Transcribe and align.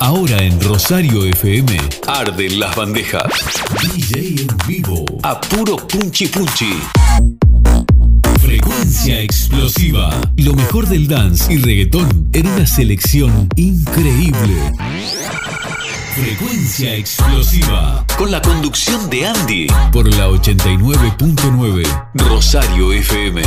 Ahora 0.00 0.42
en 0.42 0.60
Rosario 0.60 1.24
FM, 1.24 1.78
arden 2.06 2.60
las 2.60 2.76
bandejas. 2.76 3.24
DJ 3.94 4.42
en 4.42 4.48
vivo, 4.66 5.04
a 5.22 5.40
puro 5.40 5.76
punchi 5.76 6.26
punchi. 6.26 6.72
Frecuencia 8.40 9.20
explosiva. 9.20 10.20
Lo 10.36 10.54
mejor 10.54 10.86
del 10.86 11.06
dance 11.08 11.52
y 11.52 11.58
reggaetón 11.58 12.28
en 12.32 12.46
una 12.48 12.66
selección 12.66 13.48
increíble. 13.56 14.72
Frecuencia 16.14 16.94
explosiva. 16.96 18.04
Con 18.18 18.30
la 18.30 18.42
conducción 18.42 19.08
de 19.08 19.26
Andy. 19.26 19.66
Por 19.92 20.08
la 20.14 20.28
89.9 20.28 22.10
Rosario 22.14 22.92
FM. 22.92 23.42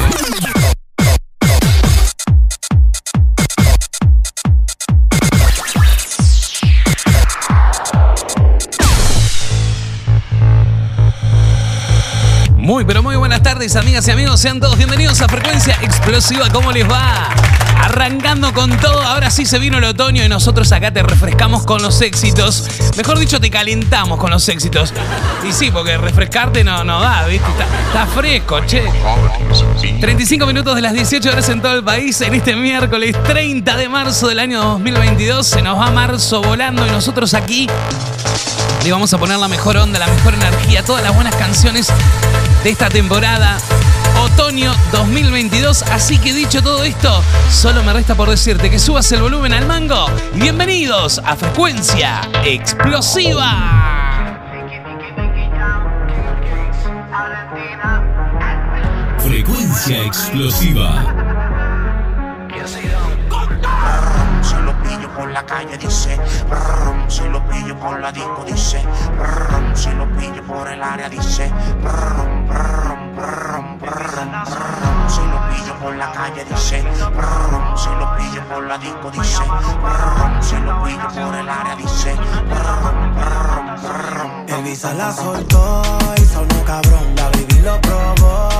Muy, 12.63 12.85
pero 12.85 13.03
muy 13.03 13.17
buenas 13.17 13.43
tardes, 13.43 13.75
amigas 13.75 14.07
y 14.07 14.11
amigos. 14.11 14.39
Sean 14.39 14.61
todos 14.61 14.77
bienvenidos 14.77 15.19
a 15.19 15.27
Frecuencia 15.27 15.77
Explosiva. 15.81 16.47
¿Cómo 16.49 16.71
les 16.71 16.89
va? 16.89 17.27
Arrancando 17.77 18.53
con 18.53 18.71
todo, 18.77 19.01
ahora 19.01 19.29
sí 19.31 19.45
se 19.45 19.59
vino 19.59 19.79
el 19.79 19.83
otoño 19.83 20.23
y 20.23 20.29
nosotros 20.29 20.71
acá 20.71 20.89
te 20.89 21.03
refrescamos 21.03 21.65
con 21.65 21.81
los 21.81 21.99
éxitos. 21.99 22.65
Mejor 22.95 23.19
dicho, 23.19 23.41
te 23.41 23.49
calentamos 23.49 24.17
con 24.17 24.31
los 24.31 24.47
éxitos. 24.47 24.93
Y 25.45 25.51
sí, 25.51 25.71
porque 25.71 25.97
refrescarte 25.97 26.63
no, 26.63 26.85
no 26.85 27.01
da, 27.01 27.25
¿viste? 27.25 27.51
Está, 27.51 27.65
está 27.87 28.07
fresco, 28.07 28.61
che. 28.65 28.85
35 29.99 30.45
minutos 30.45 30.73
de 30.73 30.81
las 30.83 30.93
18 30.93 31.31
horas 31.31 31.49
en 31.49 31.61
todo 31.61 31.73
el 31.73 31.83
país 31.83 32.21
en 32.21 32.33
este 32.33 32.55
miércoles 32.55 33.13
30 33.25 33.75
de 33.75 33.89
marzo 33.89 34.29
del 34.29 34.39
año 34.39 34.63
2022. 34.63 35.45
Se 35.45 35.61
nos 35.61 35.77
va 35.77 35.91
marzo 35.91 36.41
volando 36.41 36.87
y 36.87 36.91
nosotros 36.91 37.33
aquí 37.33 37.67
le 38.85 38.91
vamos 38.91 39.13
a 39.13 39.17
poner 39.17 39.37
la 39.37 39.49
mejor 39.49 39.75
onda, 39.75 39.99
la 39.99 40.07
mejor 40.07 40.33
energía, 40.33 40.81
todas 40.81 41.03
las 41.03 41.13
buenas 41.13 41.35
canciones 41.35 41.91
de 42.63 42.69
esta 42.69 42.89
temporada. 42.89 43.57
Otoño 44.21 44.73
2022. 44.91 45.83
Así 45.83 46.17
que 46.17 46.33
dicho 46.33 46.63
todo 46.63 46.83
esto, 46.83 47.21
solo 47.51 47.83
me 47.83 47.91
resta 47.91 48.15
por 48.15 48.29
decirte 48.29 48.69
que 48.69 48.79
subas 48.79 49.11
el 49.11 49.21
volumen 49.21 49.53
al 49.53 49.65
mango. 49.65 50.05
Y 50.33 50.39
bienvenidos 50.39 51.19
a 51.25 51.35
Frecuencia 51.35 52.21
Explosiva. 52.45 53.49
Frecuencia 59.19 60.03
explosiva. 60.03 61.32
La 65.33 65.43
calle 65.43 65.77
dice, 65.77 66.15
brum, 66.47 67.09
si 67.09 67.27
lo 67.27 67.41
pillo 67.47 67.75
por 67.79 67.99
la 67.99 68.11
disco 68.11 68.43
dice, 68.45 68.83
brum, 69.17 69.75
si 69.75 69.91
lo 69.91 70.05
pillo 70.15 70.43
por 70.43 70.67
el 70.67 70.83
área 70.83 71.09
dice, 71.09 71.51
brum, 71.81 72.47
brum, 72.47 73.15
brum, 73.15 73.79
brum, 73.79 75.09
si 75.09 75.21
lo 75.21 75.39
pillo 75.49 75.73
por 75.81 75.95
la 75.95 76.11
calle 76.11 76.45
dice, 76.45 76.83
brum, 76.83 77.75
si 77.75 77.89
lo 77.89 78.15
pillo 78.15 78.43
por 78.47 78.63
la 78.63 78.77
disco 78.77 79.09
dice, 79.09 79.43
brum, 79.43 80.41
si 80.41 80.55
lo 80.57 80.83
pillo 80.83 81.07
por 81.07 81.35
el 81.35 81.49
área 81.49 81.75
dice, 81.75 82.13
brum, 82.13 83.15
brum, 83.15 83.65
brum. 83.81 84.33
La 84.97 85.11
soltó 85.11 85.81
y 86.17 86.25
sonó 86.25 86.63
cabrón. 86.65 87.15
La 87.15 87.29
baby 87.29 87.59
lo 87.61 87.79
probó 87.81 88.52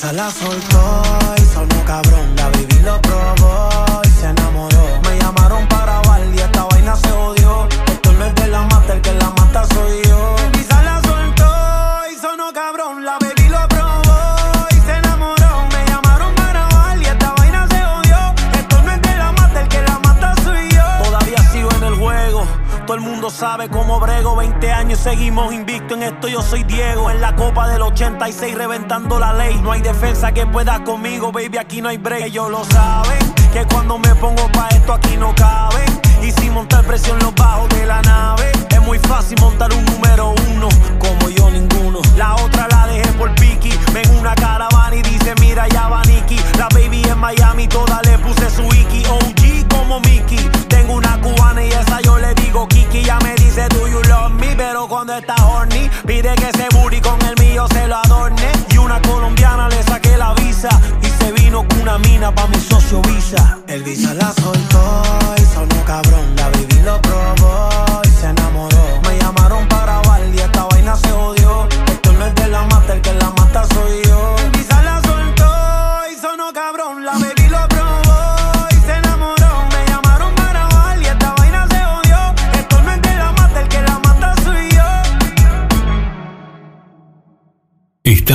Visa 0.00 0.14
la 0.14 0.30
soltó 0.30 1.02
y 1.36 1.44
sonó 1.52 1.84
cabrón. 1.84 2.34
La 2.36 2.48
baby 2.48 2.80
lo 2.82 2.98
probó 3.02 3.59
seguimos 25.30 25.54
invicto 25.54 25.94
en 25.94 26.02
esto. 26.02 26.26
Yo 26.26 26.42
soy 26.42 26.64
Diego. 26.64 27.08
En 27.08 27.20
la 27.20 27.36
copa 27.36 27.68
del 27.68 27.82
86 27.82 28.52
reventando 28.56 29.20
la 29.20 29.32
ley. 29.32 29.60
No 29.62 29.70
hay 29.70 29.80
defensa 29.80 30.32
que 30.32 30.44
pueda 30.44 30.82
conmigo, 30.82 31.30
baby. 31.30 31.56
Aquí 31.58 31.80
no 31.80 31.88
hay 31.88 31.98
break. 31.98 32.24
Ellos 32.24 32.50
lo 32.50 32.64
saben. 32.64 33.32
Que 33.52 33.64
cuando 33.66 33.96
me 33.96 34.12
pongo 34.16 34.48
pa' 34.50 34.68
esto 34.70 34.92
aquí 34.92 35.16
no 35.16 35.32
caben. 35.36 35.88
Y 36.20 36.32
sin 36.32 36.52
montar 36.52 36.84
presión 36.84 37.16
los 37.20 37.32
bajos 37.36 37.68
de 37.68 37.86
la 37.86 38.02
nave. 38.02 38.50
Es 38.70 38.80
muy 38.82 38.98
fácil 38.98 39.38
montar 39.40 39.72
un 39.72 39.84
número 39.84 40.34
uno. 40.50 40.68
Como 40.98 41.28
yo 41.28 41.48
ninguno. 41.48 42.00
La 42.16 42.34
otra 42.34 42.66
la 42.68 42.88
dejé 42.88 43.12
por 43.12 43.32
Piki. 43.36 43.70
Ven 43.92 44.10
una 44.18 44.34
caravana 44.34 44.96
y 44.96 45.02
dice 45.02 45.32
mira 45.40 45.68
ya 45.68 45.86
va 45.88 46.02
Nicky. 46.02 46.40
La 46.58 46.68
baby 46.74 47.04
en 47.04 47.18
Miami 47.18 47.68
toda 47.68 48.02
le 48.02 48.18
puse 48.18 48.50
su 48.50 48.62
Iki. 48.62 49.04
OG 49.06 49.68
como 49.68 50.00
Mickey. 50.00 50.50
Tengo 50.68 50.94
una 50.94 51.20
cubana 51.20 51.62
y 51.62 51.70
esa 51.70 52.00
yo 52.00 52.18
le 52.18 52.34
digo 52.34 52.66
Kiki. 52.66 53.04
Ya 53.04 53.18
me 53.20 53.34
dice 53.36 53.68
do 53.68 53.86
you. 53.86 54.09
Cuando 54.88 55.14
está 55.14 55.34
horny 55.46 55.90
pide 56.06 56.34
que 56.36 56.48
ese 56.48 56.66
booty 56.74 57.00
con 57.00 57.20
el 57.22 57.34
mío 57.38 57.66
se 57.72 57.86
lo 57.86 57.96
adorne. 57.96 58.50
Y 58.70 58.78
una 58.78 59.00
colombiana 59.02 59.68
le 59.68 59.82
saqué 59.82 60.16
la 60.16 60.32
visa. 60.34 60.68
Y 61.02 61.06
se 61.06 61.32
vino 61.32 61.66
con 61.68 61.82
una 61.82 61.98
mina 61.98 62.34
pa' 62.34 62.46
mi 62.48 62.58
socio 62.58 63.02
Visa. 63.02 63.58
El 63.66 63.82
Visa 63.82 64.14
la 64.14 64.32
soltó 64.32 65.02
y 65.36 65.54
sonó 65.54 65.84
cabrón. 65.84 66.34
La 66.36 66.48
baby 66.48 66.80
lo 66.84 67.00
probó 67.02 67.69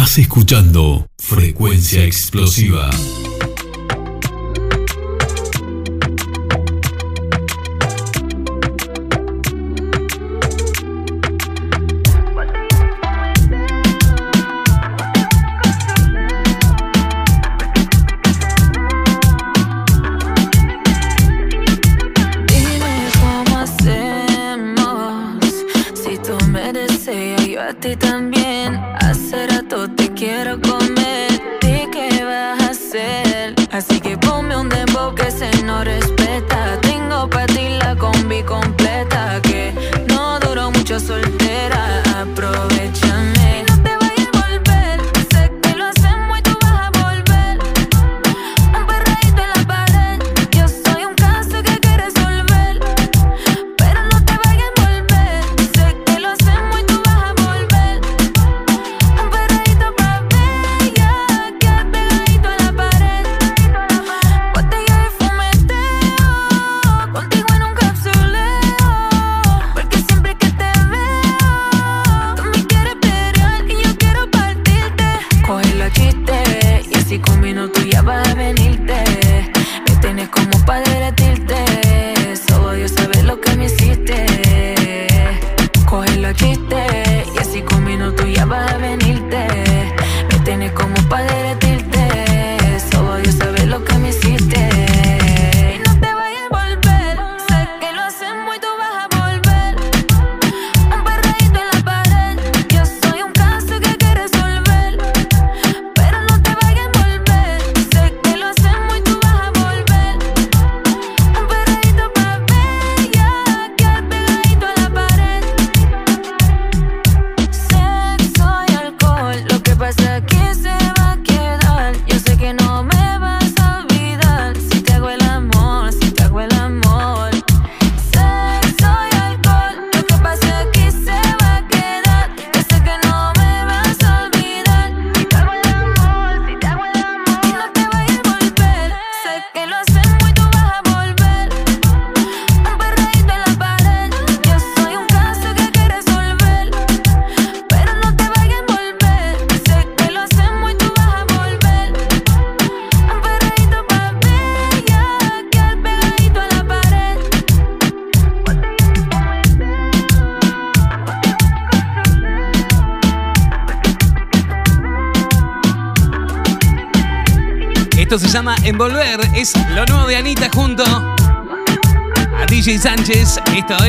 Estás 0.05 0.19
escuchando 0.19 1.07
Frecuencia 1.17 2.03
explosiva. 2.03 2.91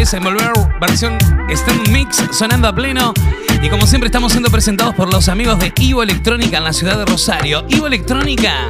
Es 0.06 0.14
Envolver 0.14 0.52
versión 0.80 1.18
Stand 1.48 1.88
Mix 1.88 2.22
sonando 2.30 2.68
a 2.68 2.72
pleno. 2.72 3.12
Y 3.60 3.68
como 3.68 3.88
siempre 3.88 4.06
estamos 4.06 4.30
siendo 4.30 4.50
presentados 4.50 4.94
por 4.94 5.12
los 5.12 5.28
amigos 5.28 5.58
de 5.58 5.72
Ivo 5.80 6.00
Electrónica 6.04 6.58
en 6.58 6.64
la 6.64 6.72
ciudad 6.72 6.96
de 6.96 7.04
Rosario. 7.04 7.64
Ivo 7.68 7.88
Electrónica 7.88 8.68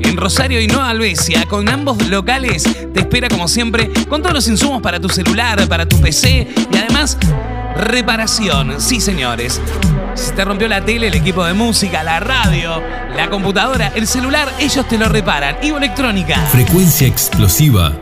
en 0.00 0.16
Rosario 0.16 0.60
y 0.60 0.66
Nueva 0.66 0.88
Albesia. 0.88 1.44
Con 1.46 1.68
ambos 1.68 2.08
locales 2.08 2.64
te 2.92 3.00
espera 3.00 3.28
como 3.28 3.46
siempre 3.46 3.88
con 4.08 4.20
todos 4.20 4.34
los 4.34 4.48
insumos 4.48 4.82
para 4.82 4.98
tu 4.98 5.08
celular, 5.08 5.68
para 5.68 5.86
tu 5.86 6.00
PC 6.00 6.48
y 6.72 6.76
además 6.76 7.18
reparación. 7.76 8.80
Sí, 8.80 9.00
señores. 9.00 9.60
Si 10.14 10.32
te 10.32 10.44
rompió 10.44 10.66
la 10.66 10.84
tele, 10.84 11.06
el 11.06 11.14
equipo 11.14 11.44
de 11.44 11.52
música, 11.52 12.02
la 12.02 12.18
radio, 12.18 12.82
la 13.16 13.30
computadora, 13.30 13.92
el 13.94 14.08
celular, 14.08 14.52
ellos 14.58 14.88
te 14.88 14.98
lo 14.98 15.08
reparan. 15.08 15.56
Ivo 15.62 15.78
Electrónica. 15.78 16.36
Frecuencia 16.46 17.06
explosiva 17.06 18.01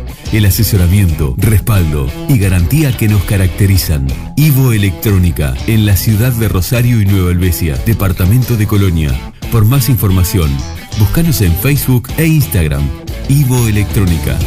El 0.31 0.45
asesoramiento, 0.45 1.35
respaldo 1.37 2.09
y 2.29 2.37
garantía 2.37 2.95
que 2.95 3.09
nos 3.09 3.21
caracterizan. 3.23 4.07
Ivo 4.37 4.71
Electrónica, 4.71 5.53
en 5.67 5.85
la 5.85 5.97
ciudad 5.97 6.31
de 6.31 6.47
Rosario 6.47 7.01
y 7.01 7.05
Nueva 7.05 7.31
Helvecia, 7.31 7.75
departamento 7.85 8.55
de 8.55 8.65
Colonia. 8.65 9.11
Por 9.51 9.65
más 9.65 9.89
información, 9.89 10.49
búscanos 10.97 11.41
en 11.41 11.53
Facebook 11.53 12.07
e 12.17 12.27
Instagram. 12.27 12.81
Ivo 13.27 13.67
Electrónica. 13.67 14.39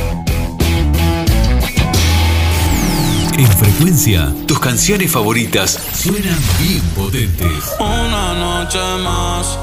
En 3.36 3.46
frecuencia, 3.48 4.32
tus 4.46 4.58
canciones 4.60 5.12
favoritas 5.12 5.78
suenan 5.92 6.38
bien 6.62 6.80
potentes. 6.96 7.74
Una 7.78 8.32
noche 8.32 8.78
más 9.02 9.58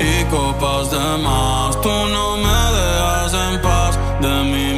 y 0.00 0.24
copas 0.24 0.90
de 0.90 1.22
más. 1.22 1.80
Tú 1.80 1.88
no 1.88 2.36
me 2.38 2.78
dejas 2.78 3.34
en 3.34 3.62
paz, 3.62 3.98
de 4.20 4.44
mi 4.44 4.71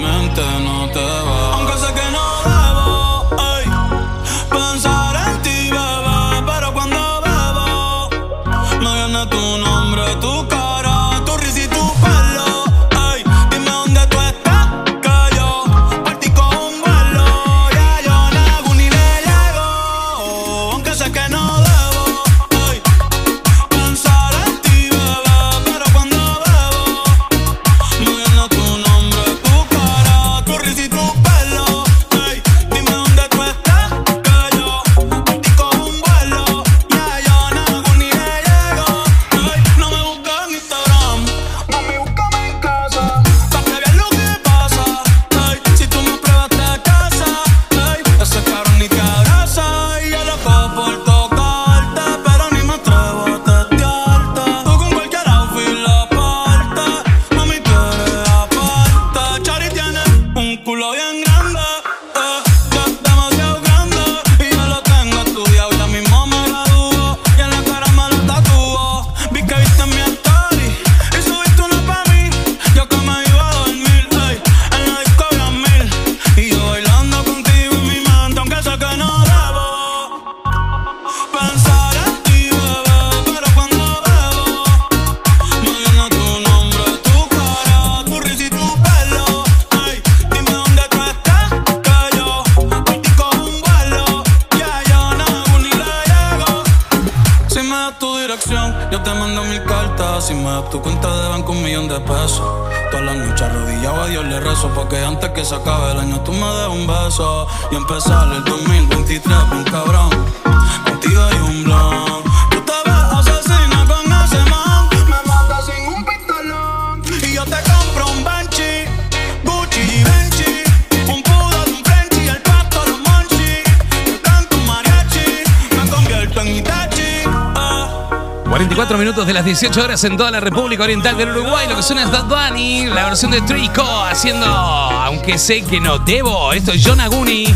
18 129.55 129.85
horas 129.85 130.03
en 130.03 130.17
toda 130.17 130.33
la 130.33 130.41
República 130.41 130.83
Oriental 130.83 131.17
del 131.17 131.29
Uruguay. 131.29 131.69
Lo 131.69 131.77
que 131.77 131.83
suena 131.85 132.03
es 132.03 132.11
Bad 132.11 132.25
Bunny, 132.25 132.87
la 132.87 133.05
versión 133.05 133.31
de 133.31 133.41
Trico, 133.43 133.85
haciendo 134.05 134.47
Aunque 134.47 135.39
sé 135.39 135.63
que 135.63 135.81
no 135.81 136.01
debo. 136.01 136.53
Esto 136.53 136.73
es 136.73 136.83
John 136.85 136.99
Aguni. 136.99 137.47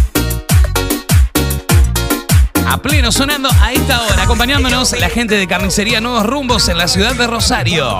A 2.68 2.80
pleno 2.80 3.10
sonando 3.10 3.48
a 3.60 3.72
esta 3.72 4.00
hora, 4.00 4.22
acompañándonos 4.22 4.96
la 4.96 5.10
gente 5.10 5.34
de 5.34 5.48
Carnicería 5.48 6.00
Nuevos 6.00 6.24
Rumbos 6.24 6.68
en 6.68 6.78
la 6.78 6.86
ciudad 6.86 7.16
de 7.16 7.26
Rosario. 7.26 7.98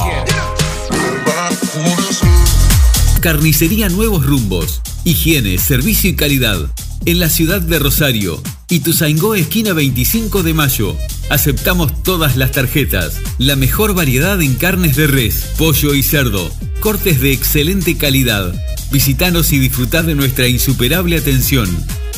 Carnicería 3.20 3.88
Nuevos 3.88 4.24
Rumbos. 4.24 4.80
Higiene, 5.02 5.58
servicio 5.58 6.08
y 6.08 6.14
calidad. 6.14 6.56
En 7.04 7.18
la 7.18 7.28
ciudad 7.28 7.60
de 7.60 7.80
Rosario. 7.80 8.40
Ituzaingó, 8.68 9.34
esquina 9.34 9.72
25 9.72 10.44
de 10.44 10.54
mayo. 10.54 10.96
Aceptamos 11.28 12.02
todas 12.02 12.36
las 12.36 12.52
tarjetas. 12.52 13.20
La 13.38 13.56
mejor 13.56 13.94
variedad 13.94 14.40
en 14.40 14.54
carnes 14.54 14.96
de 14.96 15.06
res, 15.06 15.52
pollo 15.58 15.92
y 15.94 16.02
cerdo. 16.02 16.50
Cortes 16.80 17.20
de 17.20 17.32
excelente 17.32 17.98
calidad. 17.98 18.54
Visítanos 18.90 19.52
y 19.52 19.58
disfrutad 19.58 20.04
de 20.04 20.14
nuestra 20.14 20.48
insuperable 20.48 21.18
atención. 21.18 21.68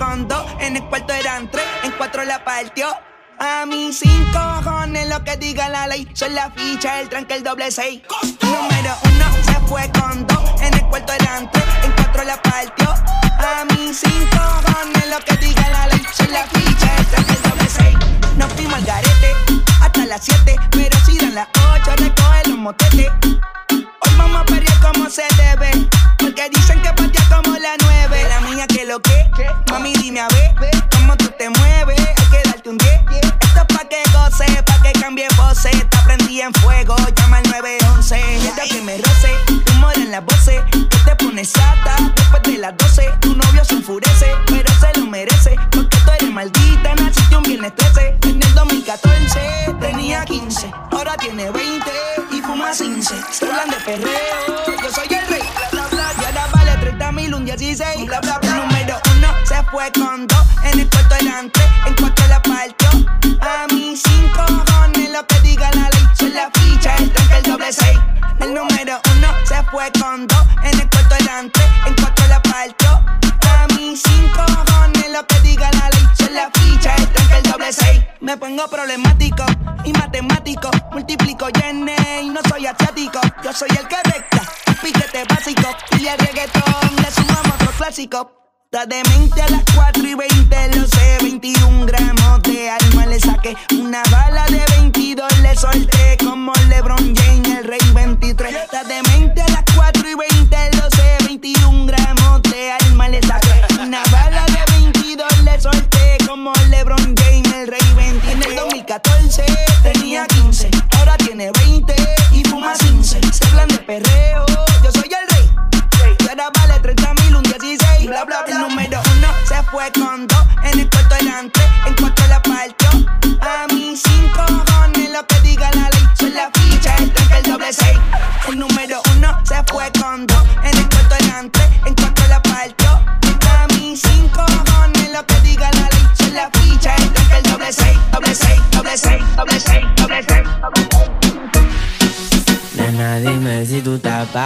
Con 0.00 0.26
dos, 0.26 0.46
en 0.60 0.76
el 0.76 0.84
cuarto 0.84 1.12
eran 1.12 1.50
tres, 1.50 1.64
en 1.84 1.92
cuatro 1.92 2.24
la 2.24 2.42
partió. 2.42 2.88
A 3.38 3.66
mí 3.66 3.92
cinco 3.92 4.38
cojones 4.64 5.06
lo 5.10 5.22
que 5.22 5.36
diga 5.36 5.68
la 5.68 5.86
ley, 5.86 6.08
son 6.14 6.34
la 6.34 6.50
ficha, 6.52 7.00
el 7.00 7.10
tranque, 7.10 7.34
el 7.34 7.42
doble 7.42 7.70
seis. 7.70 8.00
Número 8.40 8.94
uno 9.04 9.26
se 9.44 9.54
fue 9.68 9.90
con 9.92 10.26
dos, 10.26 10.62
en 10.62 10.72
el 10.72 10.86
cuarto 10.86 11.12
eran 11.12 11.50
tres, 11.50 11.64
en 11.84 11.92
cuatro 11.92 12.24
la 12.24 12.40
partió. 12.40 12.88
A 12.88 13.66
mí 13.66 13.92
sin 13.92 14.26
cojones 14.28 15.06
lo 15.10 15.18
que 15.18 15.36
diga 15.36 15.68
la 15.68 15.86
ley. 15.88 16.02
Soy 16.14 16.28
la 16.28 16.44
ficha, 16.46 16.96
esta 16.96 17.22
que 17.22 17.32
el 17.32 17.42
doble 17.42 17.68
seis. 17.68 17.98
Nos 18.38 18.50
fuimos 18.54 18.74
al 18.76 18.84
garete 18.84 19.34
hasta 19.82 20.06
las 20.06 20.24
7, 20.24 20.56
pero 20.70 20.98
si 21.04 21.18
dan 21.18 21.34
las 21.34 21.48
8 21.74 21.96
recoge 21.96 22.48
los 22.48 22.58
motetes. 22.58 23.12
Como 24.80 25.08
se 25.10 25.22
debe, 25.36 25.70
porque 26.18 26.48
dicen 26.50 26.80
que 26.82 26.92
patea 26.92 27.24
como 27.28 27.56
la 27.58 27.76
9. 27.82 28.26
La 28.28 28.40
mía 28.48 28.66
que 28.66 28.84
lo 28.84 29.00
que, 29.00 29.30
mami 29.70 29.92
dime 29.94 30.20
a 30.20 30.28
ver, 30.28 30.54
cómo 30.92 31.16
tú 31.16 31.30
te 31.38 31.48
mueves, 31.50 32.00
hay 32.00 32.26
que 32.30 32.48
darte 32.48 32.70
un 32.70 32.78
10. 32.78 32.92
Esto 33.22 33.60
es 33.60 33.76
pa' 33.76 33.84
que 33.88 34.02
goce, 34.12 34.62
pa' 34.62 34.82
que 34.82 34.92
cambie 35.00 35.26
voces, 35.36 35.74
está 35.74 36.02
prendida 36.04 36.44
en 36.44 36.54
fuego, 36.54 36.96
llama 37.16 37.38
al 37.38 37.50
911. 37.50 38.16
Desde 38.16 38.68
que 38.68 38.82
me 38.82 38.98
roce, 38.98 39.30
humor 39.72 39.92
en 39.96 40.10
las 40.10 40.24
voces, 40.24 40.62
que 40.70 40.98
te 41.04 41.16
pones 41.16 41.50
sata 41.50 41.96
después 42.16 42.42
de 42.42 42.58
las 42.58 42.76
12. 42.76 43.10
Tu 43.20 43.34
novio 43.36 43.64
se 43.64 43.74
enfurece, 43.74 44.34
pero 44.46 44.72
se 44.80 45.00
lo 45.00 45.06
merece, 45.06 45.56
porque 45.70 45.96
tú 46.04 46.10
eres 46.10 46.30
maldita, 46.30 46.94
naciste 46.94 47.36
un 47.36 47.42
viernes 47.42 47.74
13. 47.74 48.18
En 48.22 48.42
el 48.42 48.54
2014 48.54 49.40
tenía 49.80 50.24
15, 50.24 50.70
ahora 50.90 51.16
tiene 51.16 51.50
20 51.50 51.90
y 52.18 52.19
fuma 52.50 52.72
15. 52.72 53.14
Se 53.30 53.44
hablan 53.44 53.70
de 53.70 53.76
perreo, 53.76 54.64
yo 54.82 54.90
soy 54.90 55.06
el 55.08 55.26
rey, 55.28 55.42
bla 55.70 55.86
bla 55.86 55.86
bla. 55.88 56.12
Y 56.20 56.24
ahora 56.24 56.46
vale 56.52 56.76
30 56.80 57.12
mil, 57.12 57.34
un 57.34 57.44
16, 57.44 58.06
bla 58.06 58.20
bla 58.20 58.38
bla. 58.38 58.54
Número 58.54 58.96
uno 59.16 59.28
se 59.44 59.62
fue 59.70 59.90
con 59.92 60.26
dos, 60.26 60.44
en 60.64 60.80
el 60.80 60.90
cuarto 60.90 61.14
eran 61.20 61.50
tres, 61.50 61.68
en 61.86 61.94
cuatro 61.94 62.26
la 62.28 62.42
partió. 62.42 62.88
A 63.40 63.66
mí 63.72 63.96
sin 63.96 64.28
cojones 64.30 65.10
lo 65.10 65.24
que 65.28 65.40
diga 65.40 65.70
la 65.76 65.88
ley, 65.90 66.04
soy 66.18 66.30
la 66.30 66.50
ficha, 66.54 66.96
el 66.96 67.12
tranque 67.12 67.36
el 67.36 67.42
doble 67.44 67.72
seis. 67.72 67.98
El 68.40 68.54
número 68.54 69.00
uno 69.16 69.28
se 69.44 69.62
fue 69.70 69.90
con 70.00 70.26
dos, 70.26 70.44
en 70.64 70.80
el 70.80 70.90
cuarto 70.90 71.14
eran 71.20 71.50
tres, 71.52 71.68
en 71.86 71.94
cuatro 71.94 72.26
la 72.28 72.42
partió. 72.42 72.90
A 72.90 73.66
mí 73.76 73.96
sin 73.96 74.28
cojones 74.30 75.10
lo 75.12 75.24
que 75.26 75.40
diga 75.40 75.70
la 75.72 75.88
ley, 75.90 76.04
soy 76.18 76.34
la 76.34 76.50
ficha, 76.54 76.96
el 76.96 77.06
tranque 77.08 77.36
el 77.36 77.42
doble 77.44 77.72
seis. 77.72 78.00
Me 78.20 78.36
pongo 78.36 78.66
problemático 78.68 79.44
y 79.84 79.92
matemático, 79.92 80.70
multiplico 81.00 81.48
y 81.48 82.26
y 82.26 82.28
no 82.28 82.40
soy 82.46 82.66
asiático, 82.66 83.20
yo 83.42 83.52
soy 83.54 83.70
el 83.70 83.88
que 83.88 83.96
recta, 84.04 84.42
piquete 84.82 85.24
básico 85.30 85.74
y 85.98 86.06
el 86.06 86.18
reggaetón 86.18 86.96
le 86.96 87.10
sumamos 87.10 87.54
otro 87.54 87.70
clásico. 87.78 88.32
Está 88.66 88.84
demente 88.84 89.40
a 89.40 89.48
las 89.48 89.62
4 89.74 90.06
y 90.06 90.14
20, 90.14 90.76
lo 90.76 90.86
sé, 90.86 91.18
21 91.22 91.86
gramos 91.86 92.42
de 92.42 92.70
alma 92.70 93.06
le 93.06 93.18
saqué. 93.18 93.56
Una 93.72 94.02
bala 94.10 94.44
de 94.46 94.62
22 94.76 95.38
le 95.40 95.56
solté, 95.56 96.18
como 96.18 96.52
LeBron 96.68 97.16
James, 97.16 97.48
el 97.48 97.64
rey 97.64 97.80
23. 97.94 98.54
Está 98.54 98.84
demente 98.84 99.40
a 99.40 99.48
las 99.48 99.64
4 99.74 100.02
y 100.06 100.14
20, 100.14 100.70
lo 100.76 100.90
sé, 100.90 101.16
21 101.24 101.86
gramos 101.86 102.42
de 102.42 102.72
alma 102.72 103.08
le 103.08 103.22
saqué. 103.22 103.48
Una 103.80 104.02
bala 104.12 104.44
de 104.46 104.72
22 104.82 105.42
le 105.44 105.60
solté, 105.60 106.18
como 106.28 106.52
LeBron 106.68 107.16
James, 107.16 107.52
el 107.54 107.68
rey 107.68 107.94
23. 107.96 108.34
En 108.34 108.42
el 108.42 108.56
2014 108.56 109.44
tenía 109.82 110.26
15, 110.26 110.39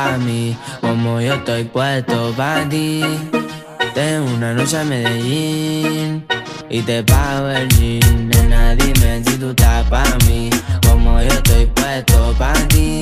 pa' 0.05 0.19
mí, 0.19 0.57
como 0.81 1.21
yo 1.21 1.35
estoy 1.35 1.65
puesto 1.65 2.33
pa' 2.37 2.69
ti. 2.69 3.03
Tengo 3.95 4.27
una 4.37 4.53
noche 4.53 4.79
a 4.79 4.85
Medellín 4.85 6.27
y 6.69 6.81
te 6.83 7.03
pago 7.03 7.49
el 7.49 7.69
jean. 7.69 8.29
Nena, 8.29 8.75
dime 8.75 9.23
si 9.25 9.37
tú 9.39 9.51
estás 9.51 9.85
pa' 9.89 10.05
mí, 10.27 10.51
como 10.87 11.21
yo 11.21 11.29
estoy 11.29 11.67
puesto 11.67 12.35
pa' 12.39 12.53
ti. 12.69 13.01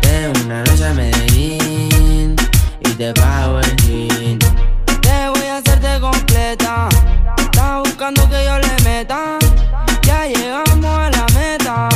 Tengo 0.00 0.32
una 0.44 0.62
noche 0.64 0.86
a 0.86 0.92
Medellín 0.92 2.36
y 2.80 2.90
te 2.90 3.12
pago 3.14 3.60
el 3.60 3.76
jean. 3.76 4.38
Te 5.00 5.28
voy 5.28 5.46
a 5.46 5.56
hacerte 5.58 6.00
completa. 6.00 6.88
Estás 7.38 7.78
buscando 7.84 8.28
que 8.28 8.44
yo 8.44 8.58
le 8.58 8.74
meta. 8.84 9.38
Ya 10.02 10.26
llegamos 10.26 10.84
a 10.84 11.10
la 11.10 11.26
meta. 11.38 11.88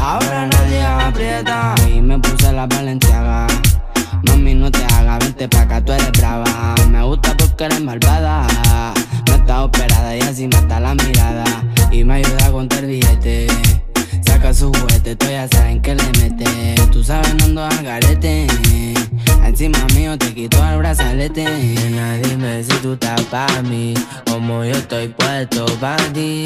Ahora 0.00 0.46
nadie 0.46 0.84
aprieta. 0.84 1.74
Y 1.88 2.00
me 2.00 2.18
puse 2.18 2.52
la 2.52 2.66
valenciaga. 2.66 3.27
Acá, 5.56 5.80
tú 5.84 5.92
eres 5.92 6.10
brava. 6.12 6.74
Me 6.90 7.02
gusta 7.02 7.36
porque 7.36 7.64
eres 7.64 7.80
malvada. 7.80 8.46
No 9.26 9.34
está 9.34 9.64
operada 9.64 10.16
y 10.16 10.20
así 10.20 10.48
mata 10.48 10.80
la 10.80 10.94
mirada. 10.94 11.44
Y 11.90 12.04
me 12.04 12.14
ayuda 12.14 12.46
a 12.46 12.50
contar 12.52 12.86
billete. 12.86 13.46
Saca 14.24 14.52
su 14.52 14.72
juguete, 14.72 15.16
tú 15.16 15.26
ya 15.26 15.48
saben 15.48 15.80
que 15.80 15.94
le 15.94 16.04
mete. 16.20 16.74
Tú 16.90 17.02
sabes, 17.02 17.34
no 17.36 17.44
ando 17.44 17.64
al 17.64 17.84
garete. 17.84 18.46
Encima 19.44 19.78
mío 19.94 20.16
te 20.18 20.34
quito 20.34 20.62
el 20.68 20.78
brazalete. 20.78 21.44
Nena, 21.44 22.16
dime 22.18 22.62
si 22.62 22.72
tú 22.82 22.94
estás 22.94 23.20
pa' 23.22 23.62
mí. 23.62 23.94
Como 24.30 24.64
yo 24.64 24.72
estoy 24.72 25.08
puesto 25.08 25.66
pa' 25.80 25.96
ti. 26.12 26.44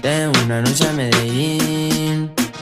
Tengo 0.00 0.32
una 0.44 0.60
noche 0.60 0.88
a 0.88 0.92
Medellín 0.92 2.41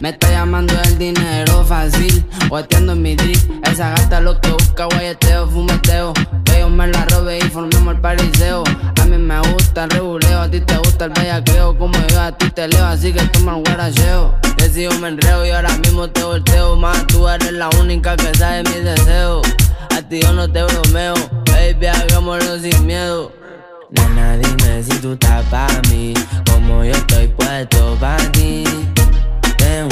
Me 0.00 0.10
está 0.10 0.30
llamando 0.30 0.74
el 0.84 0.98
dinero 0.98 1.64
fácil, 1.64 2.24
guateando 2.48 2.92
en 2.92 3.02
mi 3.02 3.16
drip. 3.16 3.38
Esa 3.64 3.90
gata 3.90 4.20
lo 4.20 4.40
que 4.40 4.50
busca, 4.50 4.84
guayeteo, 4.84 5.48
fumeteo. 5.48 6.12
Que 6.44 6.60
yo 6.60 6.68
me 6.68 6.86
la 6.86 7.04
robe 7.06 7.38
y 7.38 7.42
formemos 7.42 7.94
el 7.94 8.00
pariseo. 8.00 8.64
A 9.00 9.04
mí 9.06 9.18
me 9.18 9.40
gusta 9.52 9.84
el 9.84 9.90
reguleo, 9.90 10.40
a 10.40 10.50
ti 10.50 10.60
te 10.60 10.76
gusta 10.78 11.06
el 11.06 11.12
bellaqueo. 11.12 11.76
Como 11.76 11.98
yo 12.08 12.20
a 12.20 12.32
ti 12.32 12.50
te 12.50 12.68
leo, 12.68 12.86
así 12.86 13.12
que 13.12 13.22
toma 13.28 13.56
el 13.56 13.64
guaracheo. 13.64 14.38
Yo 14.78 14.96
me 15.00 15.08
enreo 15.08 15.44
y 15.44 15.50
ahora 15.50 15.76
mismo 15.78 16.08
te 16.08 16.22
volteo 16.22 16.76
más. 16.76 17.04
Tú 17.08 17.26
eres 17.26 17.52
la 17.52 17.68
única 17.80 18.14
que 18.14 18.32
sabe 18.38 18.62
mis 18.62 18.84
deseos. 18.84 19.42
A 19.90 20.02
ti 20.02 20.20
yo 20.20 20.32
no 20.32 20.48
te 20.48 20.62
bromeo, 20.62 21.14
baby, 21.46 21.86
hagámoslo 21.86 22.60
sin 22.60 22.86
miedo. 22.86 23.32
Nena, 23.90 24.36
dime 24.36 24.84
si 24.84 24.96
tú 25.00 25.14
estás 25.14 25.44
pa' 25.46 25.66
mí, 25.90 26.14
como 26.48 26.84
yo 26.84 26.92
estoy 26.92 27.26
puesto 27.26 27.96
pa' 27.98 28.18
ti. 28.30 28.62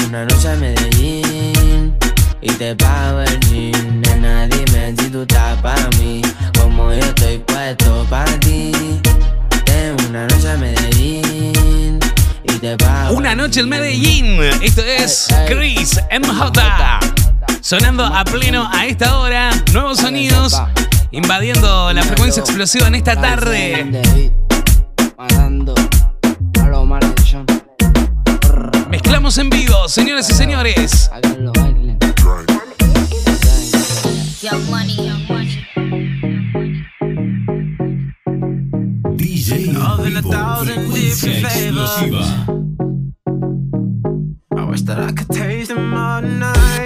Una 0.08 0.24
noche 0.24 0.48
a 0.48 0.56
Medellín 0.56 1.94
y 2.40 2.48
te 2.52 2.74
pago 2.76 3.20
el 3.20 3.40
jean. 3.40 4.00
Nena, 4.00 4.48
dime 4.48 4.94
si 4.98 5.10
tú 5.10 5.22
estás 5.22 5.60
pa' 5.60 5.76
mí, 5.98 6.22
como 6.58 6.92
yo 6.92 7.00
estoy 7.00 7.38
puesto 7.38 8.06
pa' 8.08 8.24
ti. 8.40 8.72
Tengo 9.66 10.08
una 10.08 10.26
noche 10.26 10.50
a 10.50 10.56
Medellín 10.56 12.00
y 12.44 12.52
te 12.58 12.76
pago 12.78 13.16
Una 13.16 13.34
noche 13.34 13.60
en 13.60 13.68
Medellín. 13.68 14.40
Esto 14.62 14.82
es 14.82 15.28
Chris 15.46 16.00
MJ. 16.10 16.52
Sonando 17.60 18.04
a 18.04 18.24
pleno 18.24 18.68
a 18.72 18.86
esta 18.86 19.18
hora. 19.18 19.50
Nuevos 19.74 19.98
sonidos 19.98 20.58
invadiendo 21.10 21.92
la 21.92 22.02
frecuencia 22.02 22.40
explosiva 22.40 22.88
en 22.88 22.94
esta 22.94 23.20
tarde. 23.20 24.32
Matando 25.18 25.74
a 26.62 26.66
los 26.68 26.86
maldición. 26.86 27.15
Mezclamos 29.06 29.38
en 29.38 29.50
vivo, 29.50 29.88
señoras 29.88 30.28
y 30.30 30.34
señores. 30.34 31.08
Háganlo, 31.12 31.52
bailen. 31.52 31.96
DJ 39.14 39.70
en 39.70 40.24
vivo, 40.24 40.56
frecuencia 40.64 41.38
explosiva. 41.38 42.46
I 44.56 44.64
wish 44.64 44.82
that 44.82 44.98
I 44.98 45.12
could 45.12 45.28
taste 45.28 45.68
them 45.68 45.94
all 45.94 46.20
night. 46.22 46.85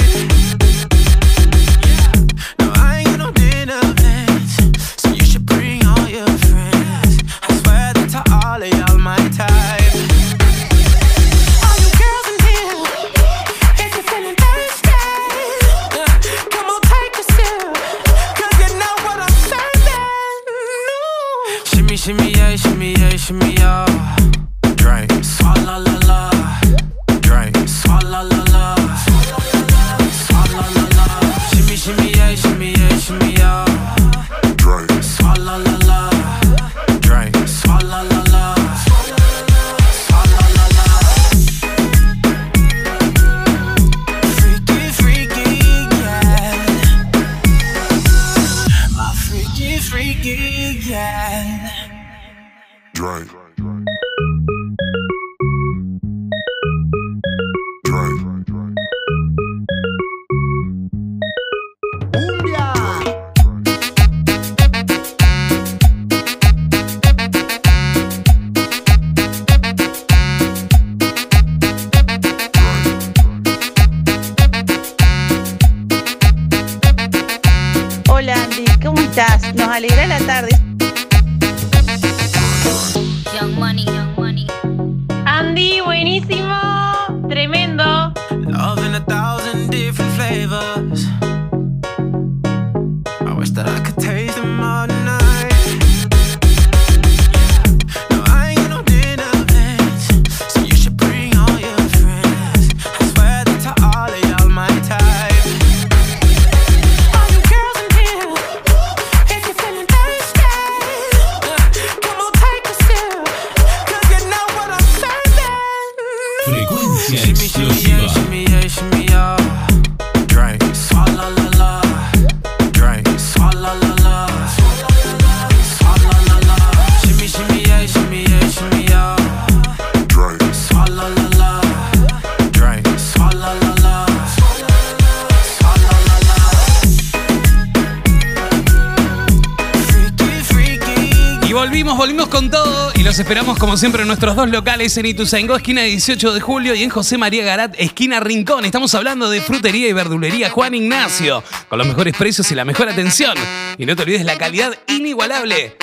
Siempre 143.81 144.03
en 144.03 144.09
nuestros 144.09 144.37
dos 144.37 144.51
locales 144.51 144.95
en 144.99 145.07
Ituzaingó, 145.07 145.57
esquina 145.57 145.81
18 145.81 146.35
de 146.35 146.41
julio 146.43 146.75
y 146.75 146.83
en 146.83 146.91
José 146.91 147.17
María 147.17 147.43
Garat, 147.43 147.75
esquina 147.79 148.21
Rincón. 148.21 148.67
Estamos 148.67 148.95
hablando 148.95 149.31
de 149.31 149.41
frutería 149.41 149.89
y 149.89 149.95
verdulería 149.95 150.51
Juan 150.51 150.75
Ignacio, 150.75 151.43
con 151.67 151.79
los 151.79 151.87
mejores 151.89 152.15
precios 152.15 152.53
y 152.53 152.55
la 152.55 152.67
mejor 152.67 152.91
atención. 152.91 153.39
Y 153.79 153.87
no 153.87 153.97
te 153.97 154.03
olvides 154.03 154.27
la 154.27 154.37
calidad 154.37 154.79
inigualable 154.87 155.80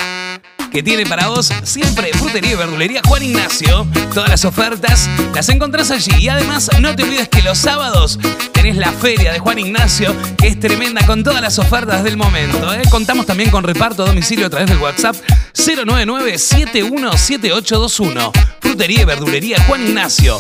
que 0.78 0.84
tiene 0.84 1.08
para 1.08 1.30
vos 1.30 1.52
siempre 1.64 2.12
Frutería 2.14 2.52
y 2.52 2.56
Verdulería 2.56 3.02
Juan 3.04 3.24
Ignacio. 3.24 3.88
Todas 4.14 4.30
las 4.30 4.46
ofertas 4.46 5.10
las 5.34 5.50
encontrás 5.50 5.90
allí. 5.90 6.12
Y 6.20 6.30
además, 6.30 6.70
no 6.80 6.96
te 6.96 7.02
olvides 7.02 7.30
que 7.30 7.42
los 7.42 7.58
sábados 7.58 8.20
tenés 8.52 8.78
la 8.78 8.92
feria 8.92 9.34
de 9.34 9.40
Juan 9.40 9.58
Ignacio, 9.58 10.16
que 10.38 10.50
es 10.50 10.60
tremenda 10.60 11.04
con 11.08 11.24
todas 11.24 11.42
las 11.42 11.58
ofertas 11.58 12.04
del 12.04 12.16
momento. 12.16 12.72
¿eh? 12.72 12.84
Contamos 12.92 13.26
también 13.26 13.50
con 13.50 13.64
reparto 13.64 14.04
a 14.04 14.06
domicilio 14.06 14.46
a 14.46 14.52
través 14.52 14.70
del 14.70 14.78
WhatsApp 14.78 15.16
099-717821. 15.56 18.32
Frutería 18.62 19.02
y 19.02 19.06
Verdulería 19.06 19.60
Juan 19.64 19.82
Ignacio. 19.82 20.40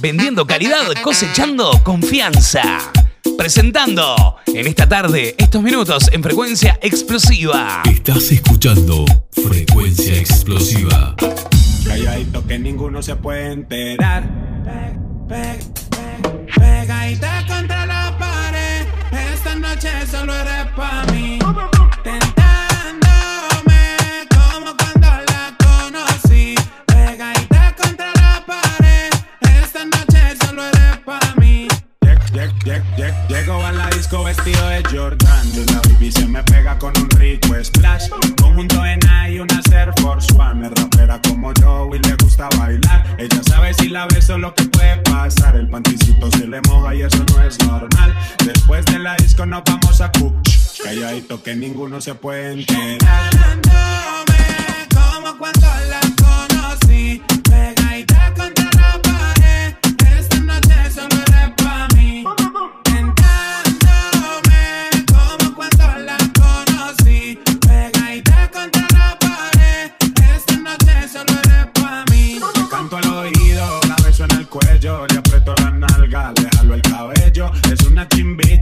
Vendiendo 0.00 0.48
calidad, 0.48 0.82
cosechando 1.00 1.80
confianza. 1.84 2.90
Presentando 3.38 4.36
en 4.46 4.66
esta 4.66 4.88
tarde, 4.88 5.34
estos 5.38 5.62
minutos 5.62 6.08
en 6.12 6.22
frecuencia 6.22 6.78
explosiva. 6.82 7.82
Estás 7.84 8.30
escuchando 8.32 9.04
Frecuencia 9.30 10.16
Explosiva. 10.16 11.14
Calladito 11.86 12.44
que 12.46 12.58
ninguno 12.58 13.02
se 13.02 13.14
puede 13.16 13.52
enterar. 13.52 14.24
Pe- 14.64 14.98
pe- 15.28 15.58
pe- 15.90 16.60
Pegadita 16.60 17.44
contra 17.46 17.86
la 17.86 18.16
pared. 18.18 18.86
Esta 19.34 19.54
noche 19.54 19.90
solo 20.10 20.34
eres 20.34 20.66
pa' 20.76 21.04
mí. 21.12 21.38
Llego 33.46 33.64
a 33.64 33.70
la 33.70 33.88
disco 33.90 34.24
vestido 34.24 34.68
de 34.70 34.82
Jordan. 34.90 35.48
Y 35.54 35.72
la 35.72 35.80
baby 35.82 36.10
se 36.10 36.26
me 36.26 36.42
pega 36.42 36.76
con 36.80 36.92
un 36.98 37.08
rico 37.10 37.54
splash. 37.62 38.08
Conjunto 38.42 38.84
en 38.84 38.98
y 39.30 39.38
una 39.38 39.60
Air 39.70 39.92
Force 40.00 40.34
One. 40.36 40.66
Es 40.66 40.72
rapera 40.72 41.20
como 41.22 41.54
yo 41.54 41.88
y 41.94 42.00
le 42.00 42.16
gusta 42.16 42.48
bailar. 42.58 43.06
Ella 43.20 43.40
sabe 43.44 43.72
si 43.74 43.88
la 43.88 44.06
beso 44.06 44.36
lo 44.36 44.52
que 44.52 44.64
puede 44.64 44.96
pasar. 44.96 45.54
El 45.54 45.68
panticito 45.68 46.28
se 46.32 46.48
le 46.48 46.60
moja 46.62 46.92
y 46.96 47.02
eso 47.02 47.24
no 47.32 47.40
es 47.44 47.56
normal. 47.60 48.18
Después 48.44 48.84
de 48.86 48.98
la 48.98 49.14
disco 49.14 49.46
nos 49.46 49.62
vamos 49.62 50.00
a 50.00 50.10
Cuch 50.10 50.82
Calladito 50.82 51.40
que 51.40 51.54
ninguno 51.54 52.00
se 52.00 52.16
puede 52.16 52.52
enterar. 52.52 53.30
Como 54.92 55.38
cuando 55.38 55.68
la 55.88 56.00
conocí 56.18 57.22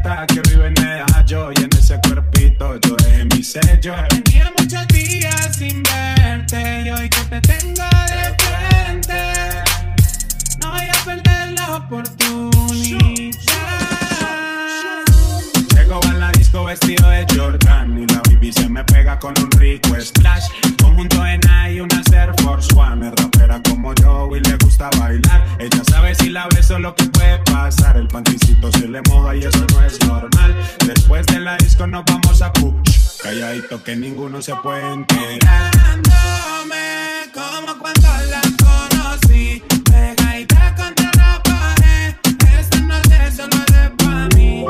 chimbita 0.05 0.27
que 0.27 0.41
vive 0.51 0.67
en 0.67 0.75
Medallo 0.75 1.51
Y 1.53 1.63
en 1.63 1.71
ese 1.73 1.99
cuerpito 2.01 2.79
yo 2.81 2.97
dejé 2.97 3.25
mi 3.25 3.43
sello. 3.43 3.95
Tenía 4.09 4.53
muchos 4.59 4.87
días 4.89 5.57
sin 5.57 5.83
verte 5.83 6.83
Y 6.85 6.91
hoy 6.91 7.09
que 7.09 7.21
te 7.25 7.41
tengo 7.41 7.85
de 8.09 8.35
frente 8.45 9.23
No 10.61 10.71
voy 10.71 10.89
a 10.89 11.05
perder 11.05 11.53
la 11.53 11.77
oportunidad. 11.77 13.35
Llego 15.75 16.01
a 16.03 16.13
la 16.15 16.33
disco 16.33 16.65
vestido 16.65 17.09
de 17.09 17.27
Jordan 17.35 17.99
Y 17.99 18.07
la 18.07 18.21
baby 18.29 18.53
se 18.53 18.69
me 18.69 18.85
pega 18.85 19.19
con 19.19 19.35
un 19.41 19.51
rico 19.53 19.89
splash 20.01 20.45
Conjunto 20.83 21.25
en 21.27 21.41
y 21.71 21.81
una 21.81 22.03
Air 22.13 22.33
Force 22.43 22.69
One. 22.77 23.09
Es 23.09 23.24
como 23.85 23.95
yo 23.97 24.37
y 24.37 24.41
le 24.41 24.57
gusta 24.57 24.89
bailar. 24.99 25.45
Ella 25.59 25.83
sabe 25.91 26.15
si 26.15 26.31
la 26.31 26.49
beso 26.49 26.79
lo 26.79 26.95
que 26.95 27.05
puede 27.05 27.39
pasar. 27.41 27.99
El 27.99 28.09
panticito 28.09 28.73
se 28.73 28.89
le 28.89 29.03
moja 29.11 29.37
y 29.37 29.41
eso 29.41 29.65
no 29.73 29.85
es 29.85 30.03
normal. 30.07 30.57
Después 30.87 31.27
de 31.27 31.41
la 31.41 31.57
disco 31.59 31.87
nos 31.87 32.05
vamos 32.07 32.41
a 32.41 32.51
Cuch 32.53 33.21
Calladito 33.23 33.83
que 33.83 33.95
ninguno 33.97 34.41
se 34.41 34.55
puede 34.57 34.91
enterar. 34.91 35.71
Como 37.35 37.79
cuando 37.79 38.09
la 38.31 38.41
conocí. 38.65 39.63
Pegadita 39.85 40.75
contra 40.77 41.11
la 41.17 41.43
pared. 41.43 42.15
Esta 42.59 42.81
noche 42.81 43.33
solo 43.33 43.57
eres 43.69 43.91
pa' 43.99 44.29
mí 44.35 44.65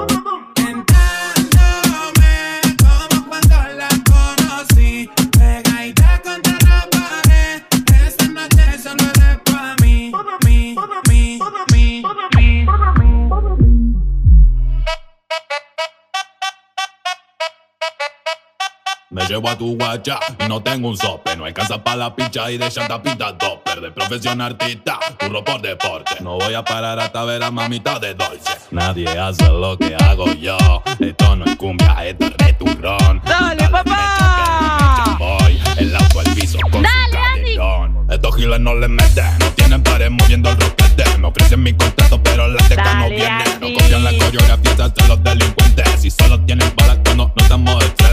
Me 19.14 19.24
llevo 19.28 19.48
a 19.48 19.56
tu 19.56 19.76
guacha 19.76 20.18
y 20.44 20.48
no 20.48 20.60
tengo 20.60 20.88
un 20.88 20.96
sope. 20.96 21.36
No 21.36 21.44
alcanza 21.44 21.84
pa' 21.84 21.94
la 21.94 22.16
picha 22.16 22.50
y 22.50 22.58
de 22.58 22.68
llanta 22.68 23.00
pinta 23.00 23.38
topper. 23.38 23.80
De 23.80 23.92
profesión 23.92 24.40
artista, 24.40 24.98
curro 25.20 25.44
por 25.44 25.62
deporte. 25.62 26.16
No 26.20 26.36
voy 26.36 26.52
a 26.54 26.64
parar 26.64 26.98
hasta 26.98 27.22
ver 27.22 27.44
a 27.44 27.52
mamita 27.52 28.00
de 28.00 28.14
dulce. 28.14 28.50
Nadie 28.72 29.08
hace 29.08 29.48
lo 29.48 29.78
que 29.78 29.94
hago 29.94 30.32
yo. 30.32 30.56
Esto 30.98 31.36
no 31.36 31.44
es 31.44 31.54
cumbia, 31.54 32.04
esto 32.04 32.26
es 32.26 32.32
returrón. 32.38 33.22
¡Dale, 33.24 33.68
papá! 33.68 35.16
Voy, 35.16 35.60
el 35.76 35.94
auto 35.94 36.18
al 36.18 36.34
piso 36.34 36.58
con 36.72 36.84
su 36.84 36.90
caderón. 37.12 38.06
Estos 38.10 38.34
giles 38.34 38.58
no 38.58 38.74
le 38.74 38.88
meten, 38.88 39.38
no 39.38 39.46
tienen 39.52 39.80
pared 39.84 40.10
moviendo 40.10 40.50
el 40.50 40.56
roquete. 40.60 41.04
Me 41.18 41.28
ofrecen 41.28 41.62
mi 41.62 41.72
contrato, 41.72 42.20
pero 42.20 42.48
la 42.48 42.62
teca 42.68 42.94
no 42.94 43.04
Dale, 43.04 43.14
viene. 43.14 43.44
No 43.60 43.66
Andy. 43.66 43.74
copian 43.76 44.02
la 44.02 44.10
coreografía, 44.10 44.72
hacen 44.72 45.08
los 45.08 45.22
delincuentes. 45.22 46.04
Y 46.04 46.10
solo 46.10 46.40
tienen 46.40 46.72
balas 46.76 46.98
cuando 47.04 47.32
no 47.36 47.42
estamos 47.42 47.78
de 47.78 48.03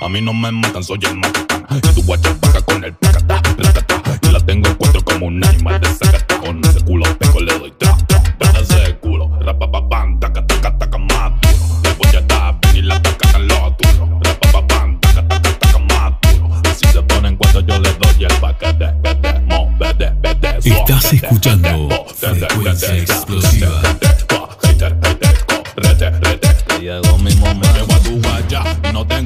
a 0.00 0.08
mí 0.08 0.20
no 0.20 0.32
me 0.32 0.50
matan, 0.50 0.82
soy 0.82 0.98
el 1.02 1.16
macatán. 1.16 1.66
Y 1.70 1.80
tu 1.94 2.02
guacha 2.02 2.34
paga 2.40 2.62
con 2.62 2.82
el 2.84 2.94
pacata, 2.94 3.42
ratata. 3.58 4.18
Y 4.22 4.30
la 4.30 4.40
tengo 4.40 4.68
en 4.68 4.74
cuatro 4.74 5.04
como 5.04 5.26
un 5.26 5.44
animal 5.44 5.80
de 5.80 5.88
sacata. 5.88 6.38
Con 6.40 6.64
ese 6.64 6.80
culo 6.84 7.04
peco 7.18 7.40
le 7.40 7.58
doy 7.58 7.72
tra, 7.78 7.96
tra. 8.06 8.22
Pégase 8.38 8.80
de 8.80 8.98
culo, 8.98 9.30
rapapapam, 9.40 10.18
taca, 10.20 10.46
taca, 10.46 10.78
taca, 10.78 10.98
más 10.98 11.32
duro. 11.40 11.80
Le 11.82 11.92
voy 11.94 12.16
a 12.16 12.20
dar, 12.22 12.58
ven 12.60 12.76
y 12.76 12.82
la 12.82 13.02
taca 13.02 13.36
en 13.36 13.48
lo 13.48 13.76
duro. 13.78 14.20
Rapapapam, 14.22 15.00
taca, 15.00 15.28
taca, 15.28 15.58
taca, 15.58 15.78
más 15.78 16.12
duro. 16.22 16.62
Si 16.76 16.86
se 16.86 17.02
ponen 17.02 17.36
cuando 17.36 17.60
yo 17.60 17.78
le 17.78 17.92
doy 17.94 18.24
el 18.24 18.34
paquete, 18.40 18.94
vete, 19.02 19.40
mo, 19.40 19.76
vete, 19.78 20.12
vete. 20.20 20.58
Estás 20.64 21.12
escuchando 21.12 22.06
Frecuencia 22.14 22.96
Explosiva. 22.96 23.82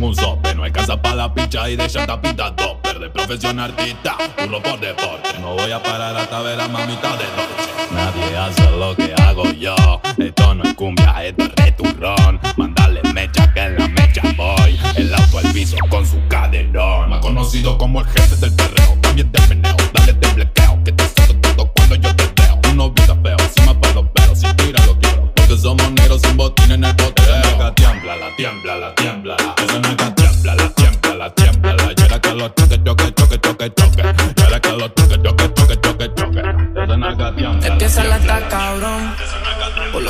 Un 0.06 0.14
sope. 0.14 0.54
No 0.54 0.64
alcanza 0.64 1.00
pa' 1.00 1.14
la 1.14 1.32
picha 1.32 1.68
y 1.68 1.76
de 1.76 1.88
llanta 1.88 2.20
pinta 2.20 2.54
topper. 2.54 2.98
De 2.98 3.10
profesión 3.10 3.58
artista, 3.58 4.16
curro 4.36 4.62
por 4.62 4.78
deporte. 4.80 5.38
No 5.40 5.54
voy 5.54 5.72
a 5.72 5.82
parar 5.82 6.16
hasta 6.16 6.40
ver 6.40 6.60
a 6.60 6.68
mamita 6.68 7.16
de 7.16 7.24
noche. 7.36 7.72
Nadie 7.92 8.36
hace 8.36 8.70
lo 8.76 8.94
que 8.96 9.14
hago 9.22 9.50
yo. 9.52 9.74
Esto 10.18 10.54
no 10.54 10.64
es 10.64 10.74
cumbia, 10.74 11.24
esto 11.24 11.44
es 11.44 11.54
returrón. 11.56 12.40
Mándale 12.56 13.00
mecha 13.14 13.52
que 13.52 13.60
en 13.60 13.76
la 13.76 13.88
mecha 13.88 14.22
voy. 14.36 14.78
El 14.96 15.14
auto 15.14 15.38
al 15.38 15.52
piso 15.52 15.76
con 15.88 16.06
su 16.06 16.20
caderón. 16.28 17.10
Más 17.10 17.20
conocido 17.20 17.78
como 17.78 18.00
el 18.00 18.06
jefe 18.06 18.36
del 18.36 18.54
perreo. 18.54 18.81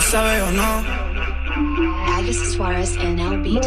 Lo 0.03 0.11
sabe 0.11 0.43
o 0.43 0.51
no. 0.53 0.83
Agus 2.17 2.53
Suarez 2.53 2.97
and 2.99 3.21
L 3.21 3.37
Beat. 3.38 3.65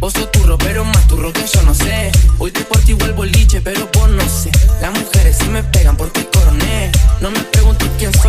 Vos 0.00 0.12
sos 0.12 0.30
turro, 0.30 0.56
pero 0.58 0.84
más 0.84 1.06
turro 1.08 1.32
que 1.32 1.44
yo 1.46 1.62
no 1.62 1.74
sé. 1.74 2.10
Hoy 2.38 2.50
te 2.50 2.60
por 2.64 2.78
ti 2.78 2.94
vuelvo 2.94 3.24
liche, 3.24 3.60
pero 3.60 3.89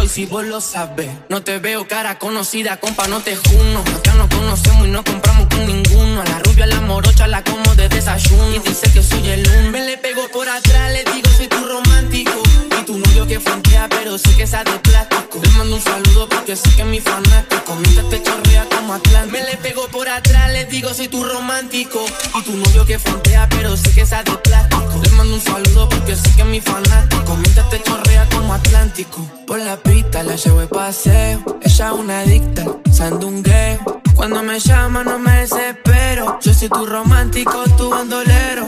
soy 0.02 0.10
si 0.10 0.26
vos 0.26 0.44
lo 0.46 0.60
sabes. 0.62 1.10
No 1.30 1.44
te 1.44 1.60
veo 1.60 1.88
cara 1.88 2.18
conocida, 2.18 2.78
compa, 2.78 3.08
no 3.08 3.20
te 3.20 3.36
juno. 3.36 3.84
Acá 3.98 4.16
nos 4.16 4.28
conocemos 4.30 4.88
y 4.88 4.90
no 4.90 5.04
compramos 5.04 5.48
con 5.48 5.66
ninguno. 5.68 6.22
A 6.22 6.26
la 6.26 6.40
rubia, 6.40 6.64
a 6.64 6.68
la 6.68 6.82
morocha, 6.82 7.28
la 7.28 7.44
como 7.44 7.76
de 7.76 7.88
desayuno. 7.88 8.56
Y 8.56 8.60
dice 8.60 8.92
que 8.92 9.04
soy 9.04 9.30
el 9.30 9.48
uno. 9.48 9.72
Me 9.72 9.86
le 9.86 9.98
pego 9.98 10.28
por 10.30 10.50
atrás, 10.50 10.92
le 10.92 11.04
digo 11.04 11.30
soy 11.38 11.48
tu 11.48 11.58
romántico. 11.68 12.42
Y 12.80 12.86
tu 12.86 12.98
novio 12.98 13.28
que 13.28 13.40
frontea, 13.40 13.90
pero 14.04 14.18
sí 14.18 14.30
que 14.36 14.48
sabe 14.48 14.72
de 14.72 14.80
plástico. 14.80 15.40
Le 15.44 15.50
mando 15.52 15.76
un 15.76 15.82
saludo 15.82 16.28
porque 16.28 16.56
sé 16.56 16.70
que 16.76 16.82
es 16.82 16.88
mi 16.88 17.00
fanático. 17.00 17.76
Mientras 17.76 18.10
te 18.10 18.24
chorrea 18.24 18.66
como 18.76 18.96
Atlántico. 18.96 19.38
Me 19.38 19.44
le 19.44 19.58
pego 19.58 19.88
por 19.90 20.10
atrás, 20.10 20.52
le 20.52 20.66
digo 20.66 20.92
soy 20.94 21.08
tu 21.08 21.24
romántico. 21.24 22.04
Y 22.36 22.42
tu 22.42 22.54
novio 22.54 22.86
que 22.86 22.98
frontea, 22.98 23.48
pero 23.50 23.78
sé 23.78 23.92
que 23.92 24.06
sabe 24.06 24.32
de 24.32 24.38
plástico. 24.38 25.02
Le 25.04 25.10
mando 25.12 25.36
un 25.36 25.42
saludo 25.42 25.88
porque 25.88 26.16
sé 26.16 26.32
que 26.36 26.42
es 26.42 26.48
mi 26.48 26.62
fanático. 26.62 27.36
Mientras 27.36 27.70
te 27.70 27.82
chorrea 27.84 28.28
como 28.30 28.54
Atlántico. 28.54 29.28
Por 29.46 29.60
la 29.60 29.78
pista 29.78 30.24
la 30.24 30.36
llevo 30.36 30.62
de 30.62 30.68
paseo. 30.68 31.60
Ella 31.62 31.88
es 31.88 31.94
una 31.94 32.20
adicta, 32.22 32.66
sandungueo. 32.92 34.02
Cuando 34.16 34.42
me 34.44 34.60
llama 34.60 35.04
no 35.04 35.20
me 35.20 35.42
desespero. 35.42 36.40
Yo 36.42 36.54
soy 36.54 36.70
tu 36.70 36.86
romántico, 36.86 37.64
tu 37.78 37.90
bandolero. 37.90 38.66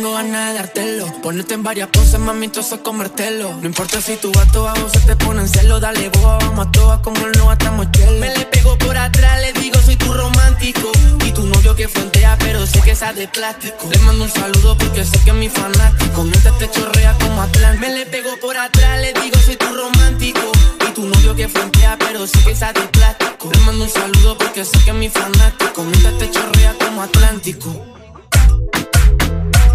Tengo 0.00 0.14
ganas 0.14 0.54
de 0.54 0.54
dártelo. 0.54 1.06
Ponerte 1.20 1.52
en 1.52 1.62
varias 1.62 1.88
poses, 1.88 2.18
mami, 2.18 2.48
tú 2.48 2.60
eso 2.60 2.82
comértelo. 2.82 3.54
No 3.60 3.66
importa 3.66 4.00
si 4.00 4.16
tu 4.16 4.32
gato 4.32 4.66
a 4.66 4.72
vos 4.72 4.92
se 4.92 5.00
te 5.00 5.14
pone 5.14 5.42
en 5.42 5.48
celo. 5.48 5.78
Dale, 5.78 6.08
boba, 6.08 6.38
vamos 6.38 6.68
a 6.68 6.70
todas 6.70 7.00
como 7.00 7.20
no 7.36 7.50
atamos 7.50 7.86
chelo. 7.92 8.12
Me 8.12 8.34
le 8.34 8.46
pego 8.46 8.78
por 8.78 8.96
atrás, 8.96 9.42
le 9.42 9.52
digo 9.60 9.78
soy 9.84 9.96
tu 9.96 10.10
romántico. 10.14 10.90
Y 11.26 11.32
tu 11.32 11.42
novio 11.42 11.76
que 11.76 11.86
frontea, 11.86 12.38
pero 12.38 12.66
sé 12.66 12.80
que 12.80 12.96
sabe 12.96 13.20
de 13.20 13.28
plástico. 13.28 13.90
Le 13.90 13.98
mando 13.98 14.24
un 14.24 14.30
saludo 14.30 14.74
porque 14.78 15.04
sé 15.04 15.18
que 15.22 15.34
mi 15.34 15.50
fanático. 15.50 16.24
Mientras 16.24 16.56
te 16.56 16.70
chorrea 16.70 17.14
como 17.18 17.42
Atlántico. 17.42 17.86
Me 17.86 17.94
le 17.94 18.06
pego 18.06 18.30
por 18.40 18.56
atrás, 18.56 19.02
le 19.02 19.12
digo 19.12 19.36
soy 19.44 19.56
tu 19.56 19.66
romántico. 19.66 20.50
Y 20.88 20.94
tu 20.94 21.04
novio 21.04 21.36
que 21.36 21.46
frontea, 21.46 21.98
pero 21.98 22.26
sé 22.26 22.42
que 22.42 22.56
sabe 22.56 22.80
de 22.80 22.88
plástico. 22.88 23.50
Le 23.52 23.60
mando 23.66 23.84
un 23.84 23.90
saludo 23.90 24.38
porque 24.38 24.64
sé 24.64 24.82
que 24.82 24.94
mi 24.94 25.10
fanático. 25.10 25.84
Mientras 25.84 26.16
te 26.16 26.30
chorrea 26.30 26.74
como 26.78 27.02
Atlántico. 27.02 28.00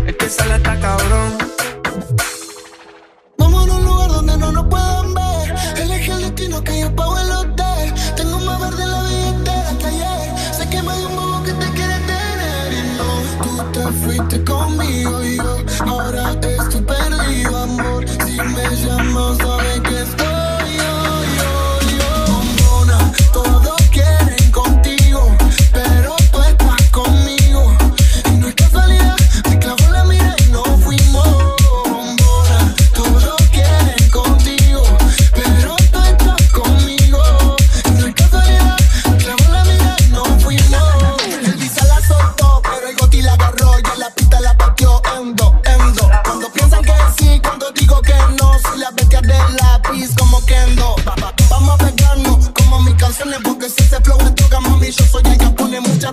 Es 0.07 0.15
que 0.17 0.29
sale 0.29 0.55
está 0.55 0.79
cabrón. 0.79 1.37
Vamos 3.39 3.67
a 3.67 3.73
un 3.73 3.85
lugar 3.85 4.09
donde 4.09 4.37
no 4.37 4.51
nos 4.51 4.67
puedan 4.67 5.13
ver. 5.15 5.55
Elige 5.77 6.11
el 6.11 6.21
destino 6.21 6.63
que 6.63 6.81
yo 6.81 6.95
pago 6.95 7.17
el 7.19 7.31
hotel. 7.31 7.93
Tengo 8.15 8.39
más 8.41 8.59
verde 8.59 8.85
la 8.85 9.01
billetera 9.03 9.69
hasta 9.69 9.87
ayer. 9.87 10.53
Sé 10.53 10.69
que 10.69 10.81
me 10.83 10.95
dio 10.97 11.09
un 11.09 11.15
bobo 11.15 11.43
que 11.43 11.53
te 11.53 11.69
quiere 11.71 11.97
tener. 12.11 12.73
Y 12.73 12.81
no, 12.97 13.43
tú 13.43 13.71
te 13.71 13.91
fuiste 13.93 14.43
conmigo 14.43 15.23
y 15.23 15.37
yo 15.37 15.64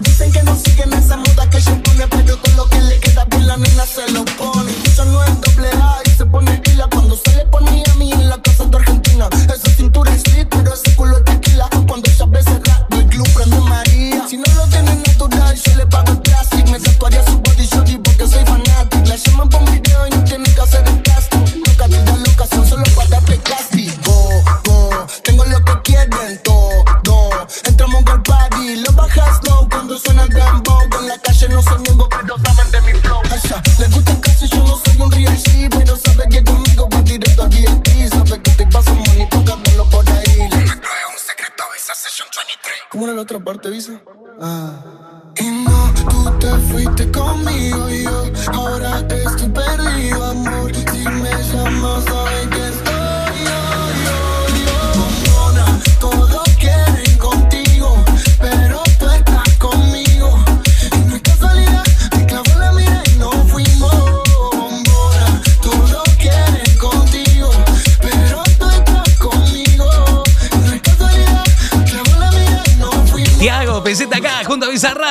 Dicen 0.00 0.32
que 0.32 0.42
no 0.42 0.56
siguen 0.56 0.92
esa 0.94 1.16
moda 1.18 1.48
que 1.50 1.60
yo 1.60 1.80
pone, 1.82 2.08
pero 2.08 2.40
con 2.40 2.56
lo 2.56 2.66
que 2.66 2.80
le 2.80 2.98
queda 2.98 3.24
bien 3.26 3.46
la 3.46 3.56
nena 3.56 3.84
se 3.84 4.10
lo. 4.12 4.24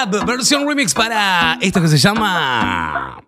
Versión 0.05 0.67
remix 0.67 0.93
para 0.93 1.57
esto 1.61 1.81
que 1.81 1.87
se 1.87 1.97
llama 1.97 3.21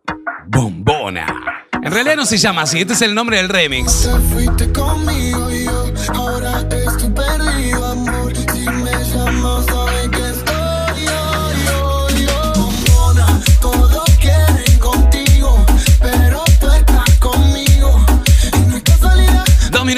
Bombona. 0.48 1.26
En 1.72 1.92
realidad 1.92 2.16
no 2.16 2.26
se 2.26 2.38
llama 2.38 2.62
así, 2.64 2.80
este 2.80 2.94
es 2.94 3.02
el 3.02 3.14
nombre 3.14 3.38
del 3.38 3.50
remix. 3.50 4.04
Te 4.04 4.20
fuiste 4.34 4.72
conmigo 4.72 5.42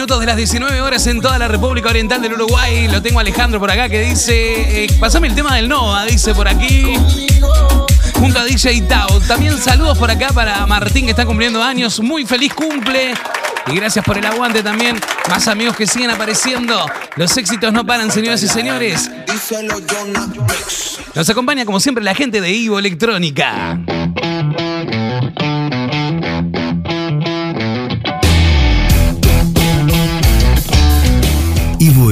minutos 0.05 0.19
de 0.19 0.27
las 0.27 0.37
19 0.37 0.81
horas 0.81 1.07
en 1.07 1.19
toda 1.19 1.39
la 1.39 1.47
República 1.47 1.89
Oriental 1.89 2.21
del 2.21 2.33
Uruguay. 2.33 2.87
Lo 2.89 3.01
tengo 3.01 3.19
Alejandro 3.19 3.59
por 3.59 3.71
acá 3.71 3.89
que 3.89 4.01
dice, 4.01 4.83
eh, 4.83 4.87
pasame 4.99 5.29
el 5.29 5.33
tema 5.33 5.55
del 5.55 5.67
Nova, 5.67 6.05
dice 6.05 6.35
por 6.35 6.47
aquí. 6.47 6.93
Junto 8.13 8.39
a 8.39 8.43
DJ 8.43 8.83
Tao. 8.83 9.19
También 9.21 9.57
saludos 9.57 9.97
por 9.97 10.11
acá 10.11 10.27
para 10.27 10.63
Martín 10.67 11.05
que 11.05 11.11
está 11.11 11.25
cumpliendo 11.25 11.63
años. 11.63 11.99
Muy 12.01 12.23
feliz 12.23 12.53
cumple. 12.53 13.15
Y 13.65 13.75
gracias 13.75 14.05
por 14.05 14.15
el 14.15 14.25
aguante 14.27 14.61
también. 14.61 15.01
Más 15.27 15.47
amigos 15.47 15.75
que 15.75 15.87
siguen 15.87 16.11
apareciendo. 16.11 16.85
Los 17.15 17.35
éxitos 17.35 17.73
no 17.73 17.83
paran, 17.83 18.11
señoras 18.11 18.43
y 18.43 18.47
señores. 18.47 19.09
Nos 21.15 21.29
acompaña 21.31 21.65
como 21.65 21.79
siempre 21.79 22.03
la 22.03 22.13
gente 22.13 22.41
de 22.41 22.51
Ivo 22.51 22.77
Electrónica. 22.77 23.79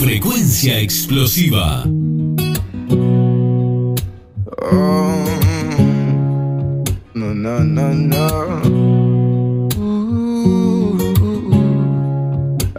Frecuencia 0.00 0.78
explosiva. 0.78 1.84
No, 7.14 7.34
no, 7.34 7.64
no, 7.64 7.94
no. 7.94 8.28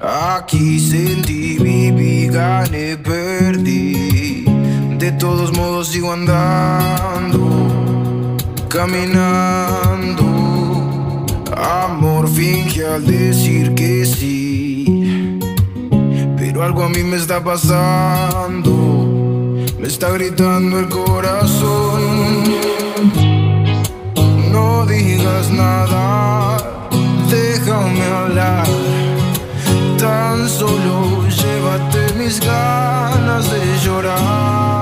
Aquí 0.01 0.79
sentí, 0.79 1.57
viví, 1.59 2.27
gané, 2.27 2.95
perdí. 2.95 4.45
De 4.97 5.11
todos 5.11 5.51
modos 5.57 5.89
sigo 5.89 6.13
andando, 6.13 7.41
caminando. 8.69 10.25
Amor 11.53 12.29
finge 12.29 12.85
al 12.85 13.05
decir 13.05 13.75
que 13.75 14.05
sí. 14.05 14.48
Algo 16.61 16.83
a 16.83 16.89
mí 16.89 17.03
me 17.03 17.15
está 17.15 17.41
pasando. 17.41 18.71
Me 19.79 19.87
está 19.87 20.09
gritando 20.09 20.79
el 20.79 20.89
corazón. 20.89 22.43
No 24.51 24.85
digas 24.85 25.51
nada, 25.51 26.57
déjame 27.29 28.03
hablar. 28.03 28.67
Tan 29.97 30.49
solo 30.49 31.25
llévate 31.27 32.13
mis 32.17 32.39
ganas 32.41 33.49
de 33.49 33.79
llorar. 33.85 34.78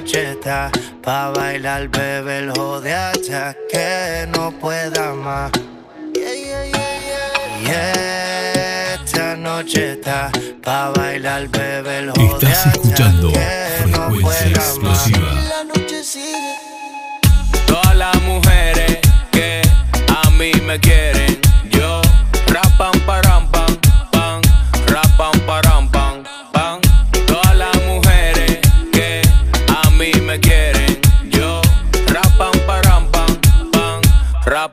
Noche 0.00 0.30
está 0.30 0.70
pa' 1.02 1.30
bailar, 1.30 1.88
bebé, 1.88 2.38
el 2.38 2.52
jode 2.52 2.94
hasta 2.94 3.56
que 3.68 4.28
no 4.28 4.52
pueda 4.52 5.12
más. 5.12 5.50
Y 6.14 7.66
esta 8.94 9.34
noche 9.36 9.94
está 9.94 10.30
pa' 10.62 10.90
bailar, 10.90 11.48
bebé, 11.48 11.98
el 11.98 12.10
jode 12.12 12.46
Estás 12.46 12.66
escuchando 12.66 13.32
Frecuencia 13.32 14.48
Explosiva. 14.50 15.32
La 15.48 15.64
noche 15.64 16.04
sigue. 16.04 16.54
Todas 17.66 17.96
las 17.96 18.22
mujeres 18.22 18.98
que 19.32 19.62
a 20.24 20.30
mí 20.30 20.52
me 20.64 20.78
quieren, 20.78 21.17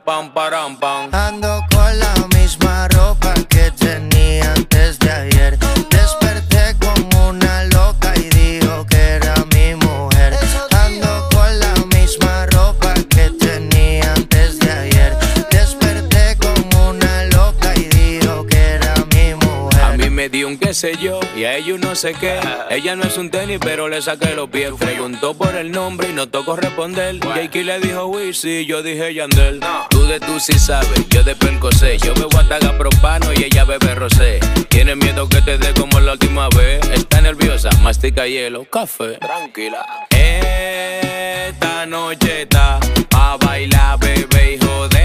Bam, 0.06 0.30
bam, 0.32 0.76
bam. 0.78 0.95
Sé 20.76 20.92
yo 21.00 21.20
y 21.34 21.44
a 21.44 21.56
ellos 21.56 21.80
no 21.80 21.94
sé 21.94 22.12
qué. 22.12 22.38
Ella 22.68 22.96
no 22.96 23.04
es 23.04 23.16
un 23.16 23.30
tenis, 23.30 23.58
pero 23.58 23.88
le 23.88 24.02
saqué 24.02 24.34
los 24.34 24.50
pies. 24.50 24.72
Preguntó 24.78 25.32
por 25.32 25.54
el 25.56 25.72
nombre 25.72 26.10
y 26.10 26.12
no 26.12 26.28
tocó 26.28 26.54
responder. 26.54 27.18
Jakey 27.20 27.64
le 27.64 27.80
dijo 27.80 28.06
Wizzy, 28.08 28.66
yo 28.66 28.82
dije 28.82 29.14
Yandel. 29.14 29.60
Tú 29.88 30.04
de 30.04 30.20
tú 30.20 30.38
sí 30.38 30.58
sabes, 30.58 31.08
yo 31.08 31.24
de 31.24 31.34
Percocé. 31.34 31.96
Yo 31.96 32.12
bebo 32.12 32.38
ataga 32.38 32.76
propano 32.76 33.32
y 33.32 33.44
ella 33.44 33.64
bebe 33.64 33.94
rosé. 33.94 34.38
Tiene 34.68 34.96
miedo 34.96 35.26
que 35.30 35.40
te 35.40 35.56
dé 35.56 35.72
como 35.72 35.98
la 35.98 36.12
última 36.12 36.50
vez. 36.50 36.86
Está 36.90 37.22
nerviosa, 37.22 37.70
mastica 37.82 38.26
hielo, 38.26 38.66
café. 38.66 39.14
Tranquila. 39.18 40.06
Esta 40.10 41.86
noche 41.86 42.42
está 42.42 42.78
a 43.14 43.38
bailar, 43.38 43.98
bebé, 43.98 44.58
hijo 44.60 44.88
de 44.88 44.95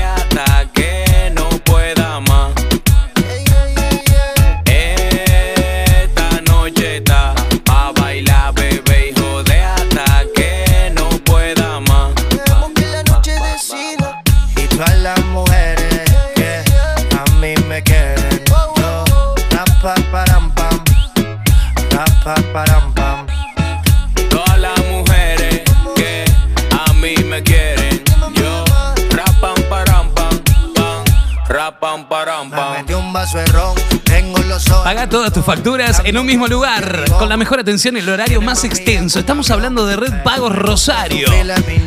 un 33.12 33.14
vaso 33.14 33.40
de 33.40 33.46
ron, 33.48 33.76
tengo 34.06 34.38
los 34.38 34.70
ojos. 34.70 34.86
Paga 34.86 35.10
todas 35.10 35.34
tus 35.34 35.44
facturas 35.44 36.02
en 36.06 36.18
un 36.18 36.26
mismo 36.26 36.48
lugar, 36.48 37.04
con 37.20 37.28
la 37.28 37.36
mejor 37.36 37.60
atención 37.60 37.98
y 37.98 38.00
el 38.00 38.08
horario 38.08 38.42
más 38.42 38.64
extenso. 38.64 39.20
Estamos 39.20 39.52
hablando 39.52 39.86
de 39.86 39.98
Red 39.98 40.24
Pagos 40.24 40.56
Rosario. 40.56 41.28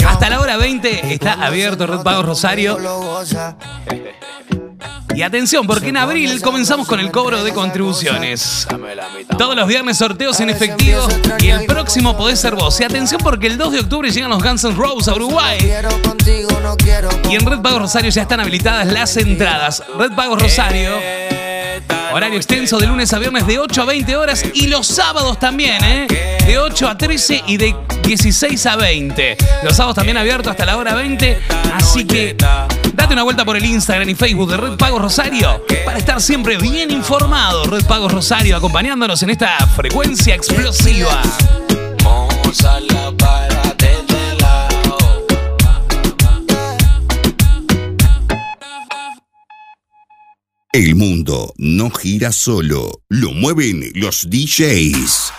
Hasta 0.06 0.28
la 0.28 0.40
hora 0.40 0.58
20 0.58 1.14
está 1.14 1.32
abierto 1.32 1.86
Red 1.86 2.00
Pagos 2.00 2.26
Rosario. 2.26 2.78
Y 5.14 5.22
atención, 5.22 5.66
porque 5.66 5.88
en 5.88 5.96
abril 5.96 6.40
comenzamos 6.40 6.88
con 6.88 7.00
el 7.00 7.10
cobro 7.10 7.44
de 7.44 7.52
contribuciones. 7.52 8.66
Todos 9.38 9.54
los 9.56 9.68
viernes 9.68 9.98
sorteos 9.98 10.40
en 10.40 10.50
efectivo 10.50 11.06
y 11.40 11.48
el 11.48 11.66
próximo 11.66 12.16
podés 12.16 12.40
ser 12.40 12.54
vos. 12.54 12.80
Y 12.80 12.84
atención 12.84 13.20
porque 13.22 13.46
el 13.46 13.56
2 13.56 13.72
de 13.72 13.80
octubre 13.80 14.10
llegan 14.10 14.30
los 14.30 14.42
Guns 14.42 14.64
N' 14.64 14.74
Roses 14.74 15.08
a 15.08 15.14
Uruguay. 15.14 15.58
Y 17.30 17.34
en 17.34 17.46
Red 17.46 17.60
Pagos 17.60 17.82
Rosario 17.82 18.10
ya 18.10 18.22
están 18.22 18.40
habilitadas 18.40 18.86
las 18.86 19.16
entradas. 19.16 19.82
Red 19.96 20.12
Pagos 20.12 20.42
Rosario. 20.42 21.43
Horario 22.12 22.36
extenso 22.36 22.78
de 22.78 22.86
lunes 22.86 23.12
a 23.12 23.18
viernes 23.18 23.46
de 23.46 23.58
8 23.58 23.82
a 23.82 23.84
20 23.86 24.16
horas 24.16 24.44
y 24.54 24.68
los 24.68 24.86
sábados 24.86 25.38
también, 25.38 25.82
¿eh? 25.84 26.06
De 26.46 26.58
8 26.58 26.88
a 26.88 26.96
13 26.96 27.42
y 27.46 27.56
de 27.56 27.74
16 28.04 28.66
a 28.66 28.76
20. 28.76 29.36
Los 29.62 29.76
sábados 29.76 29.96
también 29.96 30.16
abiertos 30.16 30.50
hasta 30.50 30.64
la 30.64 30.76
hora 30.76 30.94
20. 30.94 31.40
Así 31.74 32.04
que 32.04 32.36
date 32.92 33.12
una 33.12 33.22
vuelta 33.22 33.44
por 33.44 33.56
el 33.56 33.64
Instagram 33.64 34.08
y 34.08 34.14
Facebook 34.14 34.50
de 34.50 34.56
Red 34.56 34.76
Pagos 34.76 35.02
Rosario 35.02 35.64
para 35.84 35.98
estar 35.98 36.20
siempre 36.20 36.56
bien 36.56 36.90
informado. 36.90 37.64
Red 37.64 37.84
Pagos 37.86 38.12
Rosario 38.12 38.56
acompañándonos 38.56 39.22
en 39.22 39.30
esta 39.30 39.66
frecuencia 39.66 40.34
explosiva. 40.34 41.20
El 50.74 50.96
mundo 50.96 51.54
no 51.56 51.88
gira 51.88 52.32
solo, 52.32 53.00
lo 53.08 53.30
mueven 53.30 53.92
los 53.94 54.28
DJs. 54.28 55.32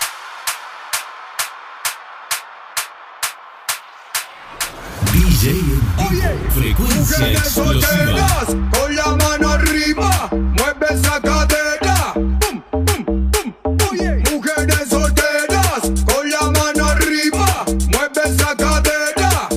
DJ 5.12 5.52
vivo. 5.52 6.50
Frecuencia 6.54 7.18
Mujeres 7.18 7.38
explosiva. 7.38 7.86
solteras, 7.86 8.46
con 8.46 8.96
la 8.96 9.16
mano 9.16 9.50
arriba, 9.50 10.30
mueve 10.32 10.86
esa 10.88 11.20
cadera. 11.20 12.14
Pum, 12.14 12.62
pum, 12.70 13.30
pum. 13.30 13.76
Oye. 13.90 14.22
Mujeres 14.32 14.88
solteras, 14.88 15.82
con 16.06 16.30
la 16.30 16.50
mano 16.50 16.86
arriba, 16.86 17.66
mueve 17.92 18.22
esa 18.24 18.56
cadera. 18.56 19.48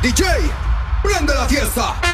DJ, 0.00 0.22
prende 1.02 1.34
la 1.34 1.48
fiesta. 1.48 2.05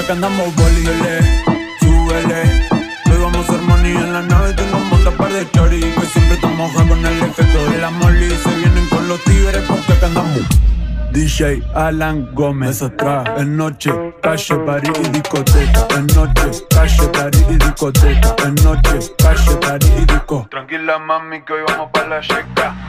Acá 0.00 0.12
andamos 0.12 0.54
bolile 0.56 1.20
Súbele, 1.80 2.68
hoy 3.06 3.18
vamos 3.20 3.48
a 3.48 3.52
hacer 3.52 3.60
money 3.62 3.92
en 3.92 4.12
la 4.12 4.22
nave 4.22 4.52
Tengo 4.54 4.76
un 4.76 4.88
montón 4.88 5.14
par 5.16 5.32
de 5.32 5.50
chori. 5.50 5.80
Que 5.80 6.06
siempre 6.06 6.36
te 6.36 6.46
moja 6.48 6.86
con 6.88 7.04
el 7.04 7.22
efecto 7.22 7.70
de 7.70 7.78
la 7.78 7.90
molly. 7.90 8.30
Se 8.30 8.54
vienen 8.56 8.88
con 8.88 9.08
los 9.08 9.22
tigres 9.24 9.62
porque 9.68 9.92
acá 9.92 10.06
andamos. 10.06 10.40
DJ 11.12 11.62
Alan 11.74 12.28
Gómez 12.34 12.82
atrás 12.82 13.28
En 13.38 13.56
noche, 13.56 13.90
calle, 14.20 14.56
party 14.56 14.90
y 15.04 15.08
discoteca. 15.10 15.86
En 15.96 16.06
noche, 16.08 16.64
calle, 16.70 17.08
party 17.08 17.38
y 17.50 17.54
discoteca. 17.54 18.36
En 18.44 18.54
noche, 18.56 19.12
calle, 19.18 19.56
party 19.60 19.86
y 19.86 20.04
disco. 20.06 20.46
Tranquila 20.50 20.98
mami 20.98 21.42
que 21.42 21.52
hoy 21.52 21.62
vamos 21.68 21.90
para 21.92 22.08
la 22.08 22.20
checa 22.20 22.83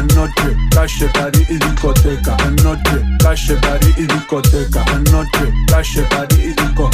En 0.00 0.06
noche, 0.16 0.56
calle, 0.74 1.08
party 1.08 1.44
y 1.50 1.58
discoteca. 1.58 2.34
En 2.46 2.56
noche, 2.56 3.04
calle, 3.22 3.54
party 3.56 3.94
y 3.98 4.06
discoteca. 4.06 4.82
En 4.94 5.04
noche, 5.04 5.52
calle, 5.66 6.02
party 6.04 6.36
y 6.36 6.54
disco. 6.54 6.88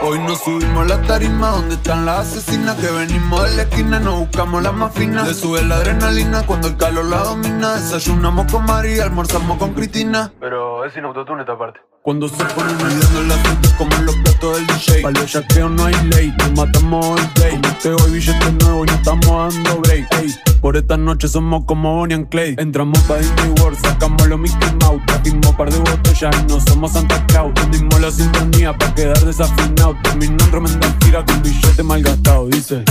Hoy 0.00 0.18
nos 0.20 0.40
subimos 0.40 0.86
la 0.86 1.02
tarima 1.02 1.50
donde 1.50 1.74
están 1.74 2.06
las 2.06 2.20
asesinas 2.20 2.76
Que 2.76 2.90
venimos 2.90 3.42
de 3.42 3.56
la 3.56 3.62
esquina, 3.64 4.00
nos 4.00 4.20
buscamos 4.20 4.62
las 4.62 4.72
más 4.72 4.94
finas 4.94 5.28
Le 5.28 5.34
sube 5.34 5.62
la 5.62 5.76
adrenalina 5.76 6.42
cuando 6.46 6.68
el 6.68 6.78
calor 6.78 7.04
la 7.04 7.18
domina. 7.18 7.74
Desayunamos 7.74 8.50
con 8.50 8.64
María, 8.64 9.04
almorzamos 9.04 9.58
con 9.58 9.74
Cristina. 9.74 10.32
Pero 10.40 10.86
es 10.86 10.94
sin 10.94 11.04
autotune 11.04 11.42
esta 11.42 11.58
parte. 11.58 11.80
Cuando 12.00 12.30
se 12.30 12.42
ponen 12.46 12.76
midiendo 12.78 13.22
las 13.28 13.36
fuentes 13.40 13.74
como 13.74 13.94
los 14.04 14.16
platos 14.16 14.56
del 14.56 14.66
DJ 14.68 15.02
Para 15.02 15.20
los 15.20 15.30
yaqueos 15.30 15.70
no 15.70 15.84
hay 15.84 15.94
ley, 16.06 16.34
nos 16.38 16.52
matamos 16.52 17.20
el 17.20 17.34
day 17.34 17.60
Te 17.82 17.90
hoy 17.90 18.10
billetes 18.10 18.52
nuevos 18.54 18.86
y 18.86 18.90
no 18.90 18.96
estamos 18.96 19.54
dando 19.54 19.80
break 19.82 20.14
ey. 20.14 20.49
Por 20.60 20.76
esta 20.76 20.98
noche 20.98 21.26
somos 21.26 21.64
como 21.64 21.96
Bonnie 21.96 22.14
and 22.14 22.28
Clay 22.28 22.54
Entramos 22.58 22.98
pa' 23.04 23.16
Disney 23.16 23.54
World, 23.60 23.78
sacamos 23.80 24.26
los 24.28 24.38
Mickey 24.38 24.70
Mouse. 24.82 25.02
Trajimos 25.06 25.54
par 25.54 25.72
de 25.72 25.78
botellas 25.78 26.36
y 26.38 26.52
no 26.52 26.60
somos 26.60 26.92
Santa 26.92 27.24
Claus. 27.26 27.54
Tendimos 27.54 27.98
la 27.98 28.10
sintonía 28.10 28.76
pa' 28.76 28.94
quedar 28.94 29.18
desafinado. 29.24 29.96
Terminó 30.02 30.44
en 30.44 30.50
tremenda 30.50 30.96
gira 31.02 31.24
con 31.24 31.42
billete 31.42 31.82
mal 31.82 32.02
gastado 32.02 32.46
Dice, 32.48 32.84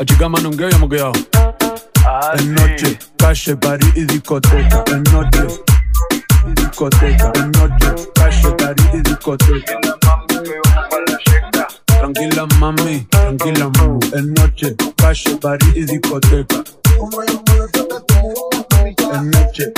a 0.00 0.04
chica 0.04 0.28
mano 0.30 0.48
en 0.50 0.56
que 0.56 0.64
habíamos 0.64 0.88
quedado. 0.88 1.12
En 2.38 2.54
noche, 2.54 2.98
calle, 3.18 3.56
party 3.56 3.86
y 3.96 4.04
discoteca. 4.04 4.84
En 4.86 5.02
noche, 5.12 5.46
discoteca. 6.56 7.32
En 7.34 7.50
noche, 7.50 8.10
calle, 8.14 8.50
party 8.52 8.82
y 8.94 9.02
discoteca. 9.02 9.80
Tranquila 11.86 12.46
mami, 12.58 13.06
tranquila 13.10 13.70
mami 13.76 14.00
En 14.14 14.32
noche, 14.32 14.74
calle, 14.96 15.36
party 15.36 15.66
y 15.74 15.84
discoteca 15.84 16.79
En 19.12 19.30
noche. 19.30 19.72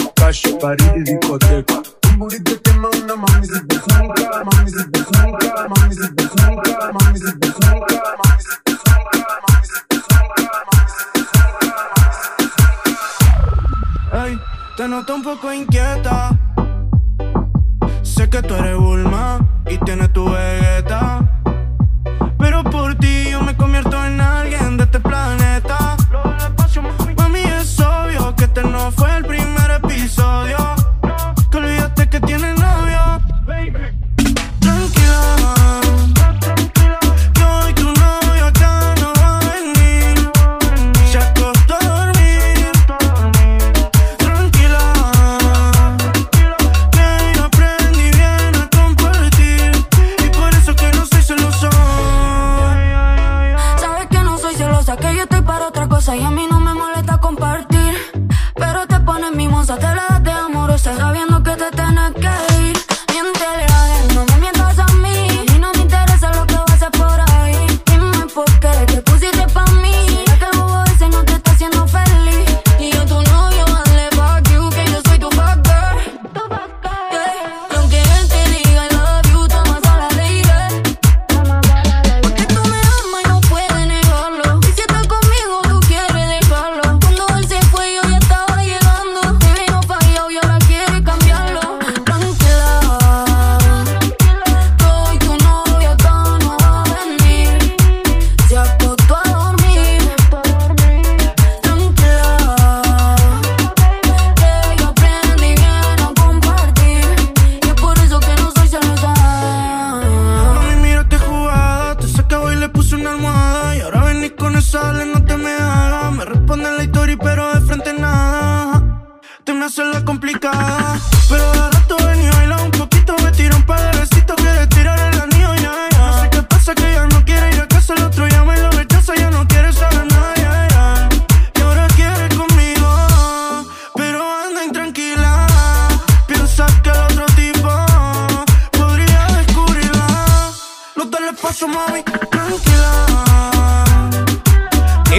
Pero 22.38 22.64
por 22.64 22.94
ti 22.96 23.30
yo 23.30 23.40
me 23.42 23.56
convierto 23.56 24.04
en 24.04 24.20
alguien 24.20 24.76
de 24.76 24.84
este. 24.84 25.11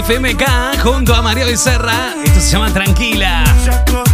FMK 0.06 0.82
junto 0.84 1.16
a 1.16 1.22
María 1.22 1.46
Becerra. 1.46 2.14
Esto 2.26 2.42
se 2.42 2.52
llama 2.52 2.74
Tranquila. 2.74 3.46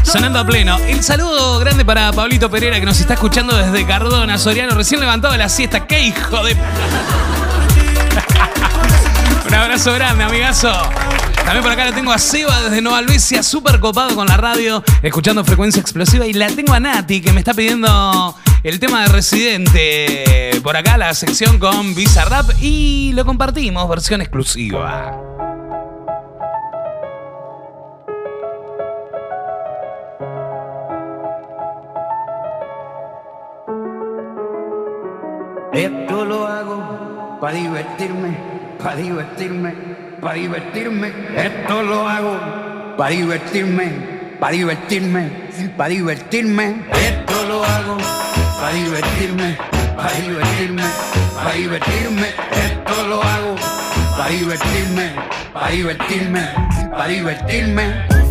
Sonando 0.04 0.38
a 0.38 0.46
pleno. 0.46 0.78
El 0.78 1.04
saludo 1.04 1.58
grande 1.58 1.84
para 1.84 2.12
Pablito 2.12 2.48
Pereira 2.48 2.80
que 2.80 2.86
nos 2.86 3.00
está 3.00 3.16
escuchando 3.16 3.58
desde 3.58 3.88
Cardona, 3.88 4.38
Soriano, 4.38 4.76
recién 4.76 5.00
levantado 5.00 5.32
de 5.32 5.40
la 5.40 5.50
siesta. 5.50 5.88
¡Qué 5.88 6.04
hijo 6.04 6.44
de. 6.44 6.54
Un 9.48 9.54
abrazo 9.54 9.92
grande, 9.94 10.26
amigazo. 10.26 10.72
También 11.44 11.64
por 11.64 11.72
acá 11.72 11.86
la 11.86 11.96
tengo 11.96 12.12
a 12.12 12.20
Seba 12.20 12.62
desde 12.62 12.82
Nueva 12.82 13.00
Albesia, 13.00 13.42
súper 13.42 13.80
copado 13.80 14.16
con 14.16 14.28
la 14.28 14.38
radio, 14.38 14.84
escuchando 15.02 15.44
frecuencia 15.44 15.82
explosiva. 15.82 16.28
Y 16.28 16.34
la 16.34 16.50
tengo 16.50 16.74
a 16.74 16.80
Nati, 16.80 17.20
que 17.20 17.34
me 17.34 17.40
está 17.40 17.56
pidiendo 17.56 18.36
el 18.62 18.80
tema 18.80 19.02
de 19.02 19.08
Residente. 19.08 20.52
Por 20.62 20.78
acá 20.78 21.00
la 21.00 21.16
sección 21.16 21.58
con 21.58 21.96
Visa 21.96 22.26
Rap 22.26 22.52
y 22.62 23.12
lo 23.16 23.26
compartimos, 23.26 23.90
versión 23.90 24.22
exclusiva. 24.22 25.29
para 37.40 37.54
divertirme, 37.54 38.38
para 38.84 38.96
divertirme, 38.96 39.74
para 40.22 40.34
divertirme. 40.34 41.12
Esto 41.36 41.84
lo 41.84 42.08
hago 42.08 42.38
para 42.98 43.12
divertirme, 43.12 43.92
para 44.40 44.52
divertirme, 44.54 45.32
para 45.78 45.90
divertirme. 45.90 46.76
Esto 46.92 47.46
lo 47.48 47.64
hago 47.64 47.98
para 48.60 48.74
divertirme, 48.74 49.58
para 49.96 50.12
divertirme, 50.14 50.84
para 51.36 51.54
divertirme. 51.54 52.28
Esto 52.52 53.08
lo 53.08 53.24
hago 53.24 53.56
para 54.18 54.30
divertirme, 54.30 55.12
para 55.54 55.70
divertirme, 55.70 56.42
para 56.92 57.08
divertirme. 57.08 58.29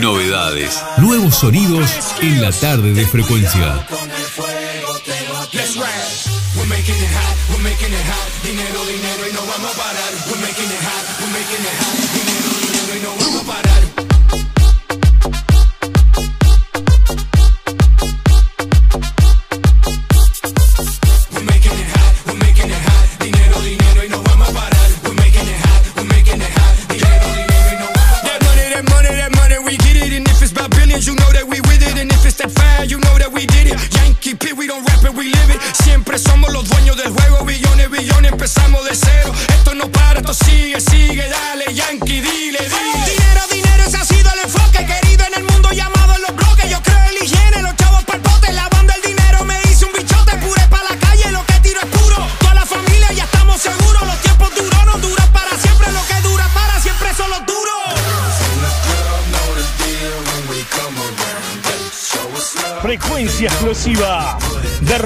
Novedades, 0.00 0.82
nuevos 0.98 1.36
sonidos 1.36 1.90
en 2.20 2.40
la 2.40 2.52
tarde 2.52 2.92
de 2.92 3.06
frecuencia. 3.06 3.86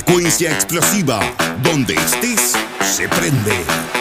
Frecuencia 0.00 0.50
explosiva. 0.52 1.20
Donde 1.62 1.92
estés, 1.92 2.54
se 2.80 3.06
prende. 3.06 3.99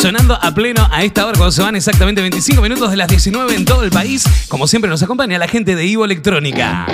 Sonando 0.00 0.38
a 0.40 0.54
pleno 0.54 0.88
a 0.90 1.04
esta 1.04 1.26
hora 1.26 1.36
cuando 1.36 1.52
se 1.52 1.60
van 1.60 1.76
exactamente 1.76 2.22
25 2.22 2.62
minutos 2.62 2.90
de 2.90 2.96
las 2.96 3.06
19 3.08 3.54
en 3.54 3.66
todo 3.66 3.84
el 3.84 3.90
país. 3.90 4.24
Como 4.48 4.66
siempre 4.66 4.88
nos 4.90 5.02
acompaña 5.02 5.38
la 5.38 5.46
gente 5.46 5.76
de 5.76 5.84
Ivo 5.84 6.06
Electrónica. 6.06 6.86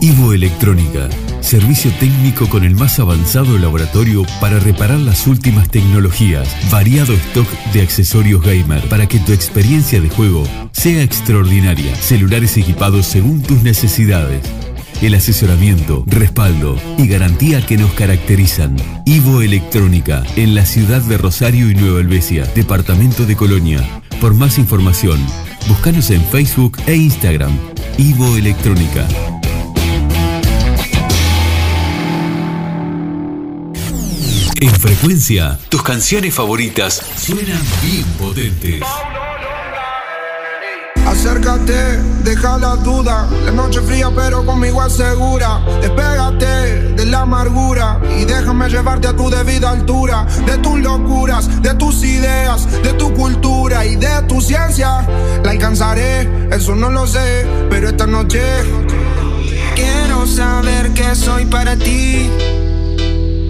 Ivo 0.00 0.32
Electrónica, 0.32 1.08
servicio 1.40 1.92
técnico 2.00 2.48
con 2.48 2.64
el 2.64 2.74
más 2.74 2.98
avanzado 2.98 3.56
laboratorio 3.58 4.26
para 4.40 4.58
reparar 4.58 4.98
las 4.98 5.28
últimas 5.28 5.68
tecnologías, 5.68 6.48
variado 6.72 7.12
stock 7.12 7.48
de 7.72 7.82
accesorios 7.82 8.42
gamer 8.42 8.82
para 8.88 9.06
que 9.06 9.20
tu 9.20 9.32
experiencia 9.32 10.00
de 10.00 10.08
juego 10.08 10.42
sea 10.72 11.00
extraordinaria, 11.00 11.94
celulares 11.94 12.56
equipados 12.56 13.06
según 13.06 13.40
tus 13.40 13.62
necesidades. 13.62 14.61
El 15.02 15.14
asesoramiento, 15.16 16.04
respaldo 16.06 16.78
y 16.96 17.08
garantía 17.08 17.66
que 17.66 17.76
nos 17.76 17.92
caracterizan. 17.92 18.76
Ivo 19.04 19.42
Electrónica, 19.42 20.22
en 20.36 20.54
la 20.54 20.64
ciudad 20.64 21.02
de 21.02 21.18
Rosario 21.18 21.68
y 21.68 21.74
Nueva 21.74 21.98
Helvecia, 21.98 22.44
departamento 22.54 23.26
de 23.26 23.34
Colonia. 23.34 23.84
Por 24.20 24.34
más 24.34 24.58
información, 24.58 25.18
búscanos 25.66 26.08
en 26.10 26.24
Facebook 26.26 26.78
e 26.86 26.94
Instagram. 26.94 27.50
Ivo 27.98 28.36
Electrónica. 28.36 29.08
En 34.60 34.70
frecuencia, 34.70 35.58
tus 35.68 35.82
canciones 35.82 36.32
favoritas 36.32 37.02
suenan 37.16 37.60
bien 37.82 38.04
potentes. 38.20 38.82
Acércate, 41.04 41.98
deja 42.22 42.58
la 42.58 42.76
duda. 42.76 43.28
La 43.44 43.52
noche 43.52 43.80
fría, 43.80 44.10
pero 44.14 44.44
conmigo 44.44 44.84
es 44.84 44.94
segura. 44.94 45.60
Despégate 45.80 46.94
de 46.94 47.06
la 47.06 47.22
amargura 47.22 48.00
y 48.18 48.24
déjame 48.24 48.68
llevarte 48.68 49.08
a 49.08 49.16
tu 49.16 49.30
debida 49.30 49.70
altura. 49.70 50.26
De 50.46 50.58
tus 50.58 50.78
locuras, 50.80 51.62
de 51.62 51.74
tus 51.74 52.02
ideas, 52.04 52.70
de 52.82 52.92
tu 52.94 53.12
cultura 53.14 53.84
y 53.84 53.96
de 53.96 54.22
tu 54.28 54.40
ciencia. 54.40 55.06
La 55.42 55.50
alcanzaré, 55.50 56.28
eso 56.50 56.74
no 56.74 56.90
lo 56.90 57.06
sé, 57.06 57.46
pero 57.70 57.88
esta 57.88 58.06
noche 58.06 58.40
quiero 59.74 60.26
saber 60.26 60.92
que 60.94 61.14
soy 61.14 61.46
para 61.46 61.76
ti. 61.76 62.30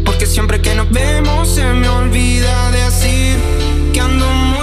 Porque 0.05 0.27
siempre 0.27 0.61
que 0.61 0.75
nos 0.75 0.91
vemos 0.91 1.49
se 1.55 1.65
me 1.65 1.89
olvida 1.89 2.71
decir 2.71 3.37
que 3.93 4.01
ando 4.01 4.27
muy 4.27 4.62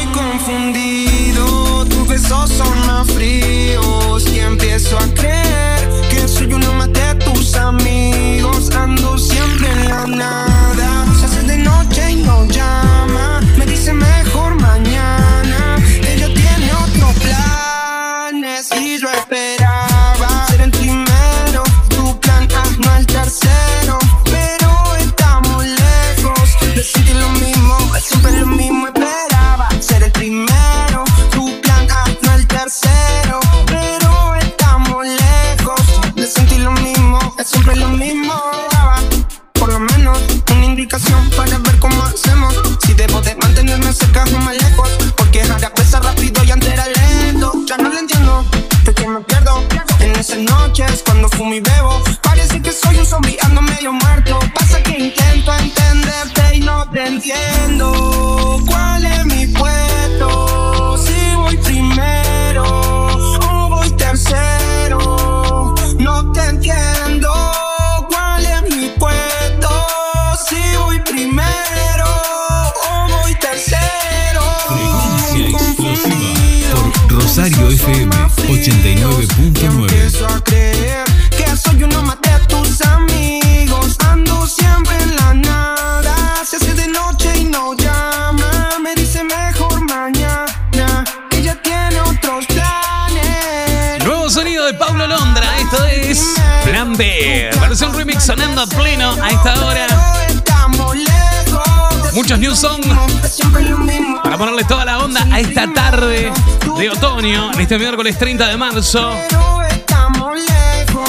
en 107.26 107.59
este 107.59 107.78
miércoles 107.78 108.17
30 108.17 108.47
de 108.47 108.55
marzo. 108.55 109.11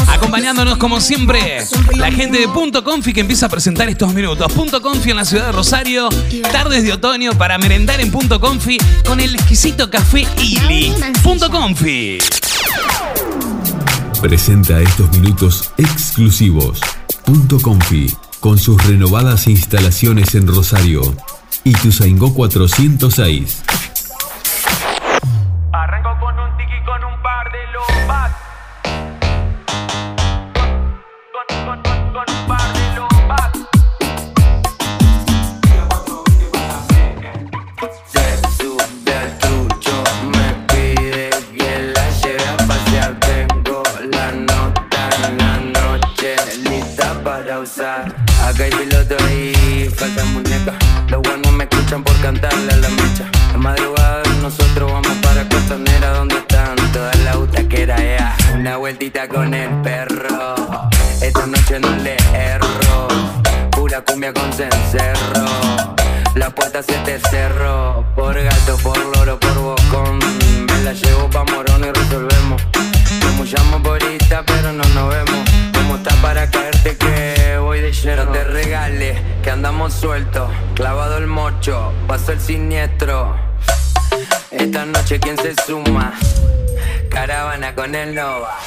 Acompañándonos 0.08 0.76
como 0.76 1.00
siempre, 1.00 1.64
la 1.96 2.10
gente 2.10 2.40
de 2.40 2.48
Punto 2.48 2.82
Confi 2.82 3.12
que 3.12 3.20
empieza 3.20 3.46
a 3.46 3.48
presentar 3.48 3.88
estos 3.88 4.12
minutos. 4.12 4.50
Punto 4.52 4.82
Confi 4.82 5.10
en 5.10 5.18
la 5.18 5.24
ciudad 5.24 5.46
de 5.46 5.52
Rosario, 5.52 6.08
tardes 6.50 6.82
de 6.82 6.92
otoño 6.92 7.34
para 7.38 7.58
merendar 7.58 8.00
en 8.00 8.10
Punto 8.10 8.40
Confi 8.40 8.76
con 9.06 9.20
el 9.20 9.36
exquisito 9.36 9.88
café 9.88 10.26
Ili. 10.38 10.92
Punto 11.22 11.48
Confi. 11.48 12.18
Presenta 14.20 14.80
estos 14.80 15.12
minutos 15.12 15.70
exclusivos. 15.78 16.80
Punto 17.24 17.60
Confi, 17.60 18.12
con 18.40 18.58
sus 18.58 18.84
renovadas 18.84 19.46
instalaciones 19.46 20.34
en 20.34 20.48
Rosario. 20.48 21.02
Ituzaingó 21.62 22.34
406. 22.34 23.62
Con 59.28 59.52
el 59.52 59.70
perro. 59.82 60.54
Esta 61.20 61.46
noche 61.46 61.78
no 61.78 61.90
le 61.96 62.16
erro. 62.32 63.06
Pura 63.70 64.00
cumbia 64.00 64.32
con 64.32 64.50
cencerro. 64.50 65.44
La 66.34 66.48
puerta 66.48 66.82
se 66.82 66.94
te 67.04 67.20
cerró. 67.28 68.06
Por 68.16 68.42
gato, 68.42 68.78
por 68.78 68.98
loro, 69.14 69.38
por 69.38 69.54
bocón. 69.58 70.18
Me 70.66 70.82
la 70.84 70.94
llevo 70.94 71.28
pa' 71.28 71.44
morón 71.44 71.84
y 71.84 71.92
resolvemos. 71.92 72.62
Nos 73.22 73.32
mullamos 73.34 73.82
por 73.82 73.98
pero 74.46 74.72
no 74.72 74.84
nos 74.94 75.14
vemos. 75.14 75.50
¿Cómo 75.74 75.96
está 75.96 76.14
para 76.22 76.50
caerte 76.50 76.96
que 76.96 77.58
voy 77.58 77.82
de 77.82 77.92
lleno? 77.92 78.24
No 78.24 78.32
te 78.32 78.44
regales, 78.44 79.20
que 79.42 79.50
andamos 79.50 79.92
sueltos. 79.92 80.50
Clavado 80.74 81.18
el 81.18 81.26
mocho, 81.26 81.92
pasó 82.06 82.32
el 82.32 82.40
siniestro. 82.40 83.36
Esta 84.50 84.86
noche, 84.86 85.20
¿quién 85.20 85.36
se 85.36 85.54
suma? 85.66 86.14
Caravana 87.10 87.74
con 87.74 87.94
el 87.94 88.14
Nova. 88.14 88.58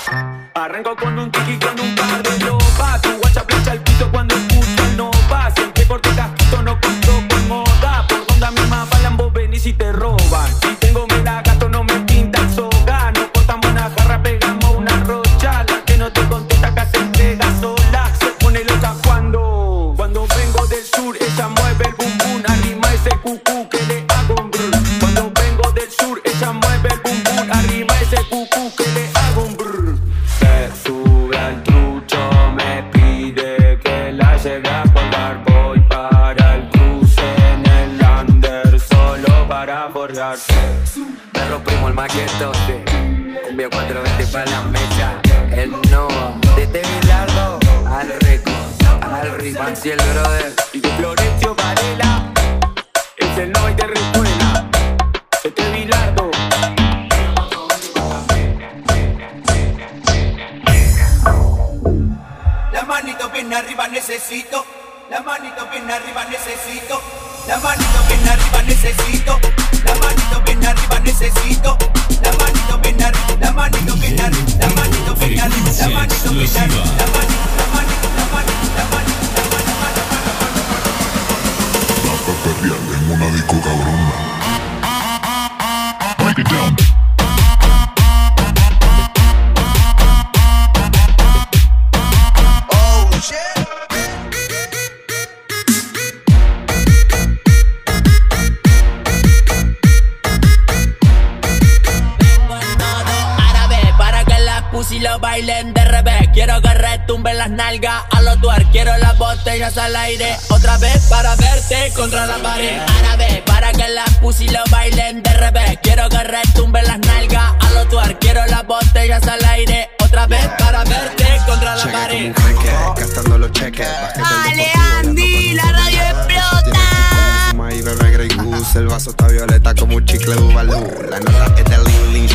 Arranco 0.56 0.96
con 0.96 1.18
un 1.18 1.32
tiki 1.32 1.58
con 1.58 1.80
un 1.80 1.96
par 1.96 2.22
de 2.22 2.46
lompas. 2.46 3.02
Tu 3.02 3.10
guacha 3.18 3.44
plancha 3.44 3.74
el 3.74 3.80
piso 3.82 4.08
cuando 4.12 4.36
escucho 4.36 4.84
el 4.84 4.98
nova. 4.98 5.52
Siempre 5.56 5.88
corte 5.88 6.10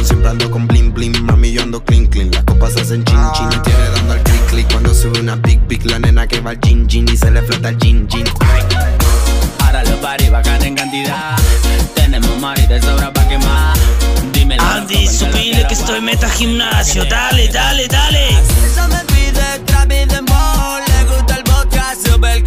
Siempre 0.09 0.31
ando 0.31 0.51
con 0.51 0.67
bling 0.67 0.95
bling, 0.95 1.23
mami 1.27 1.53
yo 1.53 1.63
ando 1.63 1.85
clean 1.85 2.07
clean. 2.07 2.31
Las 2.31 2.43
copas 2.45 2.75
hacen 2.77 3.05
chin 3.05 3.19
chin 3.35 3.63
tiene 3.63 3.91
dando 3.95 4.15
al 4.15 4.23
click 4.23 4.47
click 4.47 4.73
Cuando 4.73 4.95
sube 4.95 5.21
una 5.21 5.37
pic 5.37 5.61
pic 5.69 5.85
la 5.85 5.99
nena 5.99 6.27
que 6.27 6.41
va 6.41 6.53
al 6.53 6.61
gin 6.61 6.89
gin 6.89 7.07
Y 7.13 7.15
se 7.15 7.31
le 7.31 7.43
flota 7.43 7.69
el 7.69 7.77
gin 7.79 8.09
gin. 8.09 8.25
Ay. 8.41 8.63
Ahora 9.67 9.85
los 9.85 9.97
paris 9.97 10.31
bajan 10.31 10.65
en 10.65 10.77
cantidad. 10.77 11.37
Tenemos 11.95 12.41
mar 12.41 12.59
y 12.59 12.67
de 12.67 12.81
sobra 12.81 13.13
pa' 13.13 13.29
quemar. 13.29 13.77
Dímelo 14.33 14.63
Andy, 14.63 15.07
subile 15.07 15.67
que 15.69 15.75
estoy 15.75 16.01
meta 16.01 16.31
gimnasio. 16.31 17.05
Dale, 17.05 17.49
dale, 17.49 17.87
dale. 17.87 18.29
Eso 18.65 18.89
me 18.89 19.05
pide 19.13 19.59
trap 19.67 19.93
y 19.93 20.07
dembow 20.07 20.79
Le 20.89 21.05
gusta 21.05 21.37
el 21.37 21.43
vodka, 21.45 21.95
sube 22.03 22.33
el 22.33 22.43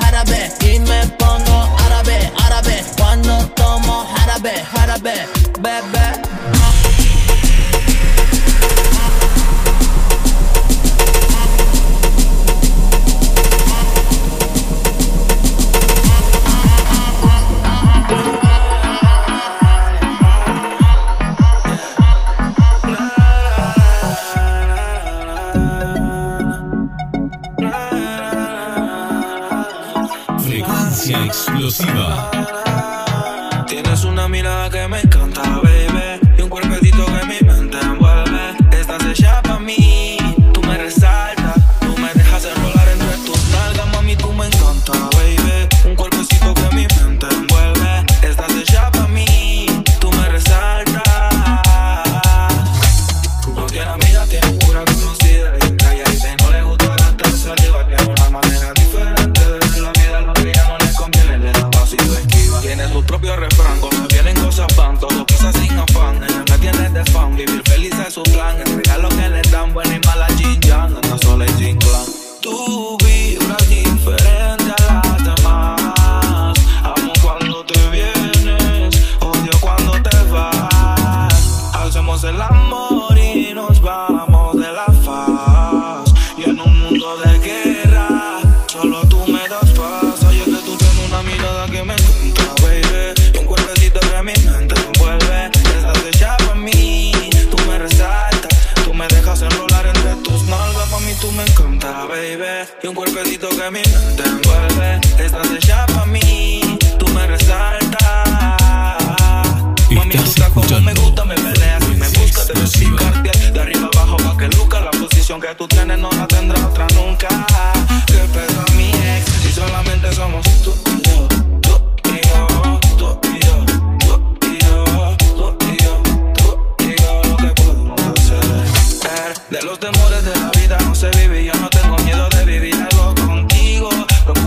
jarabe. 0.00 0.50
Y 0.60 0.78
me 0.80 1.06
pongo 1.18 1.76
árabe, 1.86 2.32
árabe, 2.44 2.84
cuando 2.96 3.46
tomo 3.50 4.06
jarabe, 4.14 4.52
jarabe, 4.72 5.14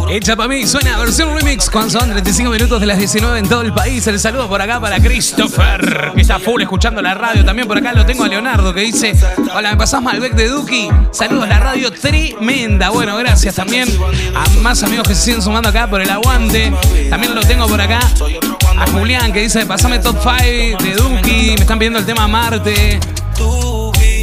Hecha 0.09 0.37
para 0.37 0.47
mí, 0.47 0.65
suena 0.65 0.97
versión 0.97 1.35
remix 1.35 1.69
cuando 1.69 1.99
son 1.99 2.09
35 2.09 2.49
minutos 2.49 2.79
de 2.79 2.87
las 2.87 2.97
19 2.97 3.39
en 3.39 3.49
todo 3.49 3.61
el 3.61 3.73
país. 3.73 4.07
El 4.07 4.19
saludo 4.19 4.47
por 4.47 4.61
acá 4.61 4.79
para 4.79 4.99
Christopher, 4.99 6.13
que 6.15 6.21
está 6.21 6.39
full 6.39 6.61
escuchando 6.61 7.01
la 7.01 7.13
radio. 7.13 7.43
También 7.43 7.67
por 7.67 7.77
acá 7.77 7.91
lo 7.91 8.05
tengo 8.05 8.23
a 8.23 8.27
Leonardo, 8.29 8.73
que 8.73 8.81
dice: 8.81 9.13
Hola, 9.53 9.71
me 9.71 9.77
pasás 9.77 10.01
Malbec 10.01 10.33
de 10.33 10.47
Duki. 10.47 10.87
Saludos, 11.11 11.49
la 11.49 11.59
radio 11.59 11.91
tremenda. 11.91 12.89
Bueno, 12.89 13.17
gracias 13.17 13.55
también 13.55 13.89
a 14.33 14.47
más 14.61 14.81
amigos 14.83 15.07
que 15.07 15.15
se 15.15 15.23
siguen 15.23 15.41
sumando 15.41 15.69
acá 15.69 15.89
por 15.89 16.01
el 16.01 16.09
aguante. 16.09 16.71
También 17.09 17.35
lo 17.35 17.41
tengo 17.41 17.67
por 17.67 17.81
acá 17.81 17.99
a 18.77 18.87
Julián, 18.91 19.33
que 19.33 19.41
dice: 19.41 19.65
Pasame 19.65 19.99
top 19.99 20.17
5 20.21 20.83
de 20.83 20.93
Duki. 20.95 21.47
Me 21.47 21.55
están 21.55 21.79
pidiendo 21.79 21.99
el 21.99 22.05
tema 22.05 22.27
Marte 22.27 22.99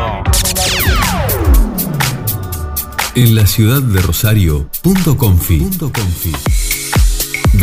En 3.16 3.34
la 3.34 3.48
ciudad 3.48 3.82
de 3.82 4.00
Rosario, 4.00 4.68
punto 4.80 5.18
confi. 5.18 5.58
Punto 5.58 5.92
confi. 5.92 6.30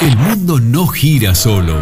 El 0.00 0.16
mundo 0.16 0.60
no 0.60 0.86
gira 0.86 1.34
solo. 1.34 1.74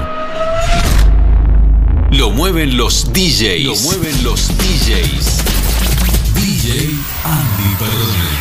Lo 2.10 2.30
mueven 2.30 2.74
los 2.76 3.12
DJs. 3.12 3.64
Lo 3.64 3.76
mueven 3.76 4.24
los 4.24 4.48
DJs. 4.48 5.44
DJ 6.34 6.90
Andy 7.24 7.74
Perrone. 7.78 8.32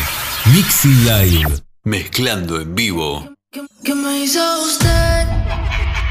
Mixing 0.54 1.04
Live. 1.04 1.62
Mezclando 1.84 2.60
en 2.60 2.76
vivo. 2.76 3.34
¿Qué 3.50 3.92
me 3.92 4.20
hizo 4.20 4.40
usted? 4.62 5.26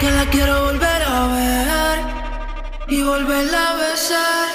Que 0.01 0.11
la 0.11 0.25
quiero 0.29 0.65
volver 0.65 1.01
a 1.01 1.27
ver 1.27 1.99
y 2.89 3.01
volverla 3.01 3.69
a 3.69 3.75
besar. 3.77 4.49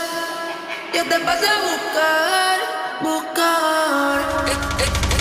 Yo 0.95 1.05
te 1.05 1.19
pasé 1.21 1.47
a 1.49 1.61
buscar, 1.71 2.59
buscar. 3.01 4.21
Es 4.79 5.16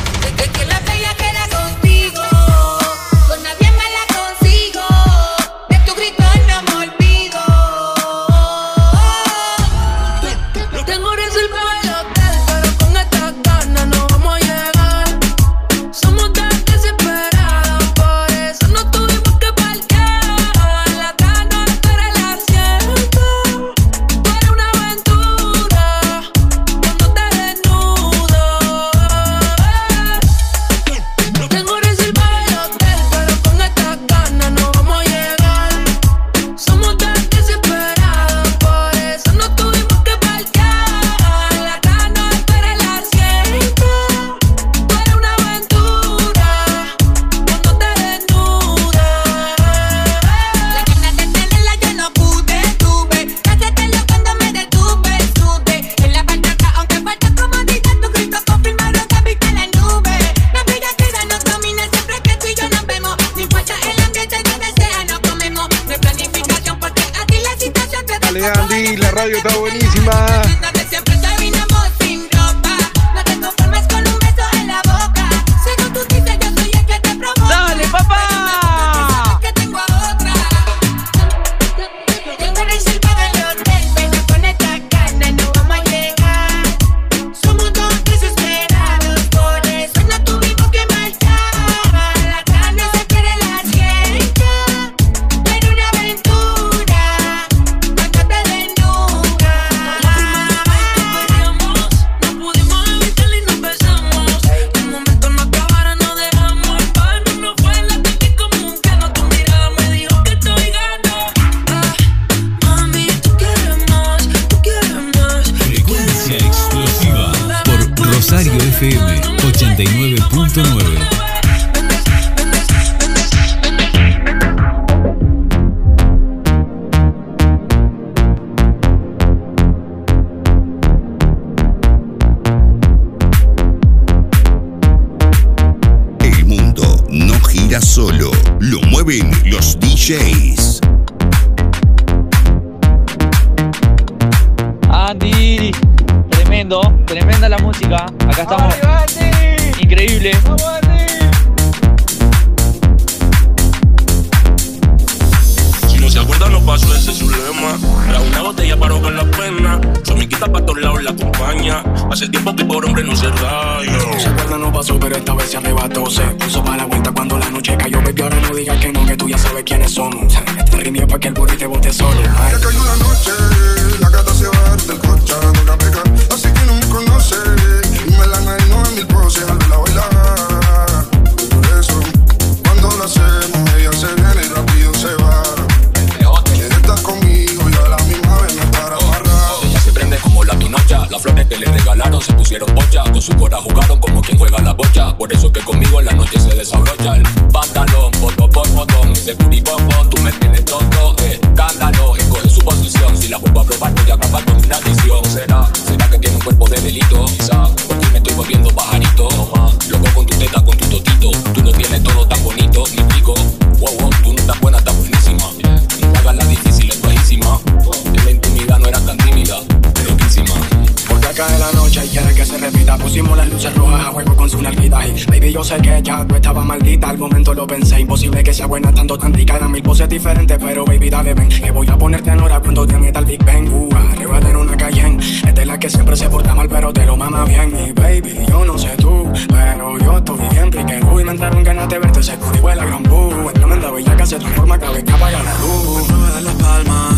luces 223.65 223.75
rojas 223.75 224.05
a 224.05 224.11
juego 224.11 224.35
con 224.35 224.49
su 224.49 224.61
nalguita. 224.61 225.07
Y 225.07 225.25
baby 225.25 225.51
yo 225.51 225.63
sé 225.63 225.77
que 225.77 226.01
ya 226.03 226.25
tú 226.25 226.35
estaba 226.35 226.63
maldita. 226.63 227.09
Al 227.09 227.17
momento 227.17 227.53
lo 227.53 227.67
pensé, 227.67 227.99
imposible 227.99 228.43
que 228.43 228.53
sea 228.53 228.67
buena 228.67 228.93
tanto 228.93 229.17
tan 229.17 229.33
Eran 229.35 229.71
mil 229.71 229.83
poses 229.83 230.09
diferentes 230.09 230.57
pero 230.59 230.85
baby 230.85 231.09
dale 231.09 231.33
ven 231.33 231.49
Que 231.49 231.71
voy 231.71 231.87
a 231.87 231.97
ponerte 231.97 232.29
en 232.29 232.41
hora 232.41 232.59
cuando 232.59 232.85
te 232.85 232.97
meta 232.97 233.19
el 233.19 233.25
Big 233.25 233.43
Bang. 233.43 233.69
Uh, 233.71 233.89
Arriba 233.95 234.39
de 234.39 234.55
una 234.55 234.73
Esta 234.75 235.61
es 235.61 235.67
la 235.67 235.79
que 235.79 235.89
siempre 235.89 236.15
se 236.15 236.29
porta 236.29 236.53
mal 236.53 236.67
pero 236.69 236.93
te 236.93 237.05
lo 237.05 237.17
mama 237.17 237.45
bien. 237.45 237.71
Mi 237.73 237.91
baby, 237.91 238.45
yo 238.47 238.65
no 238.65 238.77
sé 238.77 238.89
tú 238.97 239.31
Pero 239.47 239.97
yo 239.99 240.17
estoy 240.17 240.39
bien. 240.51 240.71
Piquero 240.71 241.19
Y 241.19 241.23
me 241.23 241.31
entraron 241.31 241.63
ganas 241.63 241.89
de 241.89 241.99
verte 241.99 242.23
seguro 242.23 242.57
y 242.57 242.59
huele 242.59 242.85
gran 242.85 243.03
boo. 243.03 243.49
Es 243.49 243.53
tremenda 243.53 243.91
bella 243.91 244.17
que 244.17 244.25
se 244.25 244.37
transforma 244.37 244.77
cada 244.77 244.91
vez 244.93 245.03
que 245.03 245.11
apaga 245.11 245.43
la 245.43 245.53
luz. 245.59 246.09
Me 246.09 246.29
das 246.29 246.43
la 246.43 246.53
palma 246.53 247.09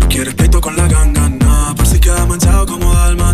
No 0.00 0.08
quieres 0.08 0.34
pleito 0.34 0.60
con 0.60 0.76
la 0.76 0.86
ganga, 0.86 1.28
no 1.28 1.74
Por 1.74 1.86
si 1.86 1.98
queda 2.00 2.26
manchado 2.26 2.66
como 2.66 2.92
dalmata 2.94 3.31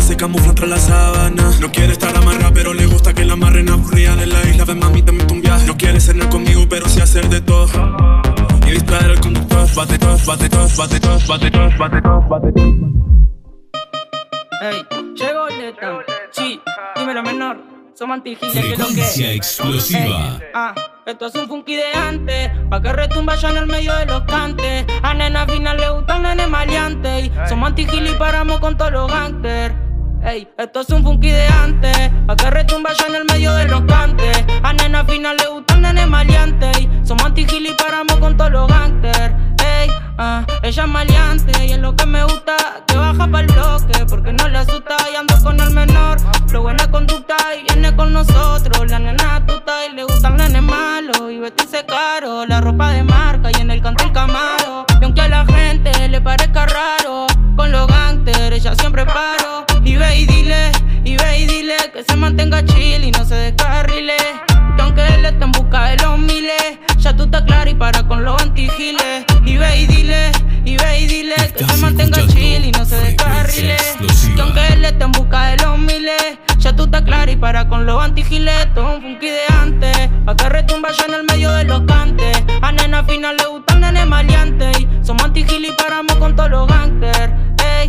Se 0.00 0.16
camufla 0.18 0.50
entre 0.50 0.66
la 0.66 0.76
sábana 0.76 1.50
No 1.60 1.72
quiere 1.72 1.92
estar 1.92 2.14
amarrada 2.14 2.50
pero 2.52 2.74
le 2.74 2.84
gusta 2.84 3.14
que 3.14 3.24
la 3.24 3.32
amarren 3.32 3.70
aburrida 3.70 4.14
de 4.16 4.26
la 4.26 4.42
isla 4.46 4.64
Ven 4.64 4.78
mami, 4.78 5.02
te 5.02 5.12
meto 5.12 5.32
un 5.32 5.40
viaje 5.40 5.66
No 5.66 5.76
quiere 5.76 5.98
cenar 5.98 6.28
conmigo 6.28 6.66
pero 6.68 6.86
sí 6.88 7.00
hacer 7.00 7.28
de 7.30 7.40
todo 7.40 7.68
Y 8.66 8.70
distraer 8.72 9.12
al 9.12 9.20
conductor 9.20 9.66
Bate 9.74 9.98
todo, 9.98 10.18
bate 10.26 10.48
todo, 10.48 10.68
bate 10.76 11.00
todo, 11.00 11.18
bate 11.26 11.50
todo, 11.50 11.70
bate 11.78 12.02
todo, 12.02 12.20
bate 12.28 12.52
todo 12.52 12.94
Ey, 14.60 14.86
llegó 15.14 15.48
Letan. 15.48 15.98
Sí, 16.30 16.60
dímelo 16.96 17.22
menor. 17.22 17.58
Somos 17.94 18.14
antigiles 18.14 18.54
que 18.54 18.62
lo 18.70 18.76
que. 18.76 18.84
Frecuencia 18.84 19.32
explosiva. 19.32 20.40
Ah, 20.54 20.74
esto 21.04 21.26
es 21.26 21.34
un 21.34 21.48
funky 21.48 21.76
de 21.76 21.92
antes. 21.92 22.50
Pa' 22.70 22.80
que 22.80 22.92
retumba 22.92 23.34
ya 23.34 23.50
en 23.50 23.56
el 23.58 23.66
medio 23.66 23.94
de 23.96 24.06
los 24.06 24.22
cantes. 24.22 24.86
A 25.02 25.12
nena 25.12 25.46
final 25.46 25.76
le 25.76 25.90
gustan 25.90 26.22
nene 26.22 26.46
maleante. 26.46 27.20
Y 27.20 27.32
somos 27.48 27.68
antigiles 27.68 28.12
y 28.12 28.14
paramos 28.16 28.58
con 28.60 28.76
todos 28.76 28.92
los 28.92 29.10
gangsters. 29.10 29.83
Ey, 30.24 30.48
esto 30.56 30.80
es 30.80 30.88
un 30.88 31.02
funky 31.02 31.30
de 31.30 31.46
antes. 31.46 32.10
Pa' 32.26 32.34
que 32.34 32.50
retumba 32.50 32.90
ya 32.98 33.08
en 33.08 33.14
el 33.16 33.24
medio 33.26 33.52
de 33.54 33.66
los 33.66 33.82
cantes. 33.82 34.44
A 34.62 34.72
nena 34.72 35.04
final 35.04 35.36
le 35.36 35.48
gustan 35.48 35.82
nene 35.82 36.06
maleante. 36.06 36.70
Y 36.80 37.06
somos 37.06 37.24
antigiles 37.26 37.72
y 37.72 37.74
paramos 37.74 38.16
con 38.16 38.34
todos 38.34 38.50
los 38.50 38.66
gangsters. 38.66 39.34
Ah, 40.18 40.44
ella 40.62 40.84
es 40.84 40.88
maleante 40.88 41.64
y 41.66 41.72
es 41.72 41.78
lo 41.78 41.94
que 41.96 42.06
me 42.06 42.22
gusta. 42.24 42.56
Que 42.86 42.96
baja 42.96 43.26
pa'l 43.26 43.46
bloque 43.46 44.06
porque 44.08 44.32
no 44.32 44.48
le 44.48 44.58
asusta. 44.58 44.96
Y 45.12 45.16
ando 45.16 45.34
con 45.42 45.60
el 45.60 45.70
menor. 45.70 46.18
Lo 46.52 46.62
buena 46.62 46.90
conducta 46.90 47.36
y 47.58 47.72
viene 47.72 47.94
con 47.96 48.12
nosotros. 48.12 48.90
La 48.90 48.98
nena 48.98 49.44
tuta 49.46 49.86
y 49.86 49.94
le 49.94 50.04
gustan 50.04 50.36
nenes 50.36 50.62
malos. 50.62 51.30
Y 51.30 51.38
vestirse 51.38 51.84
caro, 51.86 52.46
la 52.46 52.60
ropa 52.60 52.90
de 52.90 53.02
marca 53.02 53.50
y 53.56 53.60
en 53.60 53.70
el 53.70 53.82
canto 53.82 54.04
el 54.04 54.12
camaro. 54.12 54.86
Y 55.00 55.04
aunque 55.04 55.20
a 55.22 55.28
la 55.28 55.46
gente 55.46 56.08
le 56.08 56.20
parezca 56.20 56.66
raro, 56.66 57.26
con 57.56 57.72
los 57.72 57.86
gangsters 57.86 58.56
ella 58.56 58.74
siempre 58.74 59.04
paro. 59.04 59.66
Y 59.84 59.96
ve 59.96 60.20
y 60.20 60.26
dile, 60.26 60.72
y 61.04 61.16
ve 61.16 61.38
y 61.40 61.46
dile 61.46 61.76
que 61.92 62.04
se 62.04 62.16
mantenga 62.16 62.64
chill 62.64 63.04
y 63.04 63.10
no 63.10 63.24
se 63.24 63.34
descarrile. 63.34 64.16
Que 64.76 64.82
aunque 64.82 65.06
él 65.06 65.24
esté 65.24 65.44
en 65.44 65.52
busca 65.52 65.84
de 65.90 65.96
los 65.98 66.18
miles, 66.18 66.78
ya 66.98 67.16
tú 67.16 67.24
estás 67.24 67.42
clara 67.42 67.70
y 67.70 67.74
para 67.74 68.02
con 68.02 68.24
los 68.24 68.40
antigiles. 68.42 69.24
Y 69.44 69.56
ve 69.56 69.80
y 69.80 69.86
dile, 69.86 70.32
y 70.64 70.76
ve 70.76 71.00
y 71.00 71.06
dile 71.06 71.34
que 71.56 71.64
se 71.64 71.76
mantenga 71.78 72.26
chill 72.26 72.64
y 72.64 72.72
no 72.72 72.84
se 72.84 72.96
descarrile. 72.96 73.76
Que 74.34 74.40
aunque 74.40 74.66
él 74.68 74.84
esté 74.84 75.04
en 75.04 75.12
busca 75.12 75.46
de 75.48 75.56
los 75.64 75.78
miles, 75.78 76.38
ya 76.58 76.74
tú 76.74 76.84
estás 76.84 77.02
clara 77.02 77.30
y 77.30 77.36
para 77.36 77.68
con 77.68 77.86
los 77.86 78.02
antigiles. 78.02 78.54
Todo 78.74 78.96
un 78.96 79.02
funky 79.02 79.28
de 79.28 79.44
antes, 79.60 80.10
pa' 80.24 80.34
que 80.36 80.48
retumba 80.48 80.88
ya 80.92 81.04
en 81.06 81.14
el 81.14 81.24
medio 81.24 81.52
de 81.52 81.64
los 81.64 81.82
cantes. 81.82 82.42
A 82.62 82.72
nena 82.72 83.04
final 83.04 83.36
le 83.36 83.46
gustan 83.46 83.80
nene 83.80 84.04
maleante. 84.06 84.72
Somos 85.02 85.22
antigiles 85.24 85.70
y 85.70 85.82
paramos 85.82 86.16
con 86.16 86.34
todos 86.34 86.50
los 86.50 86.66
gangsters. 86.66 87.32
Ey, 87.62 87.88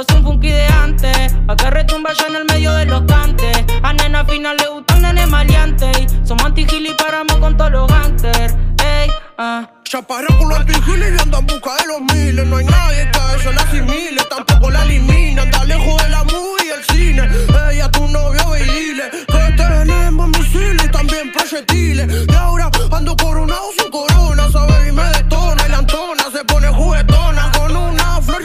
es 0.00 0.06
un 0.16 0.24
funky 0.24 0.50
de 0.50 0.66
antes, 0.66 1.34
pa' 1.46 1.56
que 1.56 1.70
retumba 1.70 2.12
ya 2.12 2.26
en 2.26 2.36
el 2.36 2.44
medio 2.46 2.72
de 2.72 2.86
los 2.86 3.02
cantes. 3.02 3.64
A 3.82 3.92
nena 3.92 4.24
final 4.24 4.56
le 4.56 4.68
gustan 4.68 5.02
nene 5.02 5.26
maleante. 5.26 5.90
Somos 6.24 6.44
antigiles 6.44 6.92
y 6.92 6.94
paramos 6.94 7.36
con 7.36 7.56
todos 7.56 7.70
los 7.70 7.86
gangsters. 7.88 8.54
Ey, 8.84 9.10
ah. 9.38 9.70
Paré 10.08 10.26
con 10.38 10.48
los 10.48 10.64
vigiles 10.64 11.14
y 11.16 11.22
anda 11.22 11.38
en 11.38 11.46
busca 11.46 11.76
de 11.76 11.86
los 11.86 12.00
miles. 12.12 12.44
No 12.46 12.56
hay 12.56 12.64
nadie 12.64 13.08
que 13.12 13.40
eso 13.40 13.52
la 13.52 13.62
asimile, 13.62 14.22
tampoco 14.28 14.68
la 14.70 14.82
elimina. 14.82 15.42
Anda 15.42 15.64
lejos 15.64 16.02
de 16.02 16.08
la 16.08 16.24
movie 16.24 16.66
y 16.66 16.70
el 16.70 16.84
cine. 16.84 17.28
Ella, 17.70 17.90
tu 17.92 18.08
novio, 18.08 18.56
y 18.56 18.62
dile 18.64 19.04
que 19.28 19.52
tenemos 19.56 20.28
misiles 20.30 20.84
y 20.84 20.88
también 20.88 21.30
proyectiles. 21.32 22.26
Y 22.28 22.34
ahora 22.34 22.68
ando 22.90 23.16
coronado 23.16 23.70
sin 23.78 23.90
corona, 23.92 24.50
¿sabes? 24.50 24.88
Y 24.88 24.92
me 24.92 25.04
detona. 25.04 25.66
Y 25.66 25.70
la 25.70 25.78
antona 25.78 26.24
se 26.32 26.44
pone 26.44 26.66
juguetona 26.68 27.13
con 27.13 27.13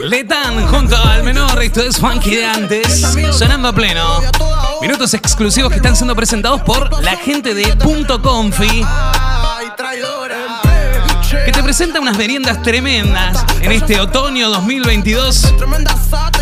Letan 0.03 0.65
junto 0.67 0.95
al 0.95 1.23
menor, 1.23 1.61
esto 1.61 1.81
es 1.81 1.97
Funky 1.97 2.35
de 2.35 2.45
antes, 2.45 3.05
sonando 3.31 3.67
a 3.67 3.73
pleno. 3.73 4.21
Minutos 4.81 5.13
exclusivos 5.13 5.69
que 5.69 5.77
están 5.77 5.95
siendo 5.95 6.15
presentados 6.15 6.61
por 6.61 7.03
la 7.03 7.17
gente 7.17 7.53
de 7.53 7.75
Punto 7.75 8.21
Confi, 8.21 8.85
que 11.45 11.51
te 11.51 11.63
presenta 11.63 11.99
unas 11.99 12.17
meriendas 12.17 12.61
tremendas 12.63 13.45
en 13.61 13.71
este 13.73 13.99
otoño 13.99 14.49
2022. 14.49 15.53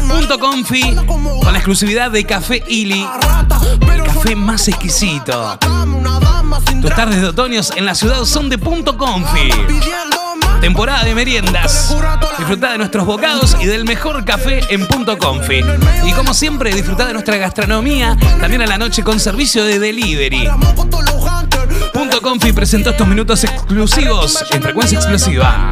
Punto 0.07 0.39
Confi, 0.39 0.95
con 1.05 1.51
la 1.51 1.57
exclusividad 1.57 2.11
de 2.11 2.25
Café 2.25 2.63
Ili, 2.67 3.07
el 3.93 4.03
café 4.03 4.35
más 4.35 4.67
exquisito. 4.67 5.57
Tus 6.81 6.93
tardes 6.95 7.21
de 7.21 7.27
otoños 7.27 7.71
en 7.75 7.85
la 7.85 7.95
ciudad 7.95 8.23
son 8.25 8.49
de 8.49 8.57
Punto 8.57 8.97
Confi. 8.97 9.51
Temporada 10.61 11.03
de 11.03 11.13
meriendas. 11.15 11.95
Disfruta 12.37 12.71
de 12.71 12.77
nuestros 12.77 13.05
bocados 13.05 13.55
y 13.59 13.65
del 13.65 13.85
mejor 13.85 14.25
café 14.25 14.61
en 14.69 14.87
Punto 14.87 15.17
Confi. 15.17 15.61
Y 16.03 16.11
como 16.13 16.33
siempre, 16.33 16.73
disfruta 16.73 17.05
de 17.05 17.13
nuestra 17.13 17.37
gastronomía, 17.37 18.17
también 18.39 18.61
a 18.61 18.67
la 18.67 18.77
noche 18.77 19.03
con 19.03 19.19
servicio 19.19 19.63
de 19.63 19.79
delivery. 19.79 20.49
Punto 21.93 22.21
Confi 22.21 22.53
presentó 22.53 22.89
estos 22.91 23.07
minutos 23.07 23.43
exclusivos 23.43 24.43
en 24.51 24.61
frecuencia 24.61 24.97
explosiva. 24.97 25.69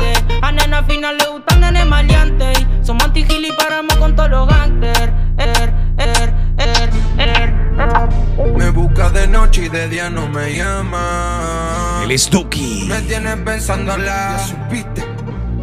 Me 8.37 8.69
busca 8.69 9.09
de 9.09 9.27
noche 9.27 9.65
y 9.65 9.69
de 9.69 9.87
día 9.87 10.09
no 10.09 10.27
me 10.27 10.55
llama. 10.55 12.01
El 12.03 12.19
Stucky. 12.19 12.85
Me 12.87 13.01
tienes 13.01 13.37
pensando 13.37 13.97
la 13.97 14.37
supiste. 14.45 15.05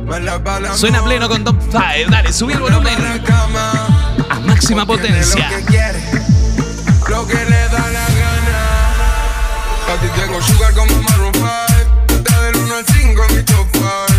Me 0.07 0.19
la 0.21 0.39
bala 0.39 0.75
Suena 0.75 1.01
a 1.01 1.05
pleno 1.05 1.29
con 1.29 1.45
Top 1.45 1.57
5. 1.61 1.79
Dale, 2.11 2.33
subí 2.33 2.55
el 2.55 2.61
volumen 2.61 2.95
a 4.31 4.41
máxima 4.41 4.87
potencia. 4.87 5.51
Lo 7.09 7.27
que 7.27 7.35
le 7.35 7.69
da 7.69 7.89
la 7.89 8.07
gana. 8.21 8.63
Pa' 9.87 9.97
ti 10.01 10.09
tengo 10.19 10.41
sugar 10.41 10.73
como 10.75 11.03
Maroon 11.03 11.35
5. 11.35 11.47
Está 12.09 12.41
del 12.43 12.57
1 12.57 12.75
al 12.75 12.87
5 12.87 13.23
en 13.29 13.37
mi 13.37 13.43
top 13.43 13.67
5. 13.73 14.12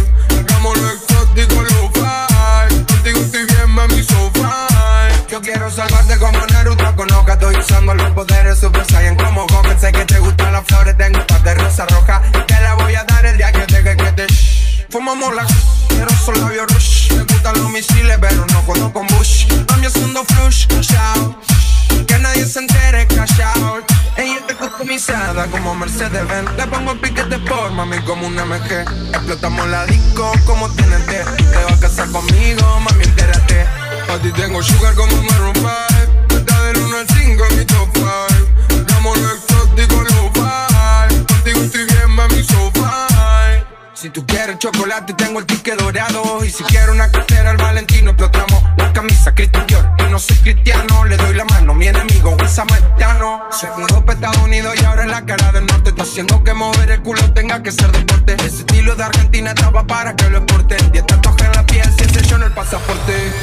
Quiero 5.44 5.70
salvarte 5.70 6.18
como 6.18 6.40
Naruto. 6.48 6.95
Con 6.95 7.11
Oka 7.11 7.34
Estoy 7.34 7.56
usando 7.57 7.94
los 7.94 8.11
poderes 8.11 8.60
Super 8.60 8.86
Saiyan 8.86 9.15
como 9.15 9.45
Goku. 9.48 9.70
Sé 9.80 9.91
que 9.91 10.06
te 10.06 10.20
gustan 10.20 10.53
las 10.53 10.65
flores, 10.65 10.98
tengo 10.98 11.20
un 11.20 11.28
par 11.28 11.44
de 11.44 11.53
rosa 11.56 11.86
roja 11.88 12.22
Te 12.48 12.61
la 12.61 12.74
voy 12.76 12.95
a 12.95 13.03
dar 13.03 13.26
el 13.26 13.38
día 13.38 13.52
que 13.52 13.65
te 13.65 13.84
que 13.84 14.11
te 14.14 14.28
shh. 14.28 14.88
Fumamos 14.90 15.36
la 15.36 15.45
quiero 15.90 16.10
solo 16.26 16.40
labios 16.40 16.68
rush. 16.74 17.11
Me 17.14 17.24
gustan 17.24 17.57
los 17.57 17.70
misiles, 17.70 18.18
pero 18.22 18.45
no 18.45 18.61
jodo 18.61 18.94
con 18.94 19.07
Bush. 19.07 19.48
Mami 19.70 19.86
haciendo 19.88 20.24
flush, 20.24 20.68
chao. 20.82 21.36
Que 22.07 22.20
nadie 22.20 22.45
se 22.45 22.60
entere, 22.60 23.07
out 23.56 23.91
Ella 24.18 24.38
está 24.40 24.56
customizada 24.56 25.45
como 25.48 25.76
Mercedes-Benz. 25.76 26.52
Le 26.57 26.68
pongo 26.68 26.95
piquete 26.95 27.38
por 27.40 27.72
mami 27.72 27.99
como 28.02 28.28
un 28.28 28.36
MG 28.36 28.86
Explotamos 29.14 29.68
la 29.68 29.86
disco 29.86 30.32
como 30.45 30.70
TNT 30.70 31.07
Te 31.07 31.64
vas 31.64 31.74
a 31.74 31.80
casar 31.80 32.10
conmigo, 32.11 32.80
mami, 32.80 33.03
entérate 33.03 33.82
A 34.09 34.17
ti 34.21 34.31
tengo 34.31 34.61
sugar 34.61 34.93
como 34.95 35.15
Maroon 35.23 35.55
5 35.55 36.38
Está 36.38 36.63
del 36.63 36.77
1 36.77 36.97
al 36.97 37.07
5 37.07 37.43
en 37.49 37.57
mi 37.57 37.65
top 37.65 37.89
5 37.93 38.07
Hagamos 38.88 39.17
lo 39.17 39.31
exótico, 39.31 40.01
lo 40.01 40.31
fine 40.34 41.25
Contigo 41.25 41.59
estoy 41.63 41.85
bien, 41.85 42.11
mami, 42.11 42.43
so 42.43 42.71
fine 42.73 42.93
si 44.03 44.09
tú 44.09 44.25
quieres 44.25 44.59
chocolate, 44.59 45.13
tengo 45.13 45.39
el 45.39 45.45
ticket 45.45 45.80
dorado. 45.80 46.43
Y 46.43 46.49
si 46.49 46.61
quiero 46.65 46.91
una 46.91 47.09
cartera, 47.09 47.51
el 47.51 47.55
Valentino 47.55 48.09
explotamos. 48.09 48.61
La 48.75 48.91
camisa 48.91 49.34
Christian 49.34 49.65
Dior. 49.65 49.89
Y 49.97 50.11
no 50.11 50.19
soy 50.19 50.35
cristiano, 50.39 51.05
le 51.05 51.15
doy 51.15 51.34
la 51.34 51.45
mano. 51.45 51.73
Mi 51.73 51.88
enemigo, 51.88 52.31
un 52.38 52.49
samaritano. 52.49 53.43
Se 53.49 53.65
mudó 53.77 54.03
para 54.05 54.19
Estados 54.19 54.39
Unidos 54.39 54.73
y 54.81 54.84
ahora 54.84 55.03
en 55.03 55.11
la 55.11 55.25
cara 55.25 55.53
del 55.53 55.65
norte. 55.67 55.91
Está 55.91 56.03
haciendo 56.03 56.43
que 56.43 56.53
mover 56.53 56.91
el 56.91 57.01
culo 57.01 57.31
tenga 57.31 57.63
que 57.63 57.71
ser 57.71 57.93
deporte. 57.93 58.35
Ese 58.39 58.57
estilo 58.57 58.93
de 58.93 59.05
Argentina 59.05 59.51
estaba 59.51 59.88
para 59.88 60.17
que 60.17 60.30
lo 60.30 60.39
exporten. 60.39 60.91
Diez 60.91 61.05
tatuajes 61.05 61.45
en 61.45 61.51
la 61.53 61.62
ese 61.79 62.21
yo 62.27 62.35
en 62.37 62.43
el 62.43 62.51
pasaporte. 62.51 63.33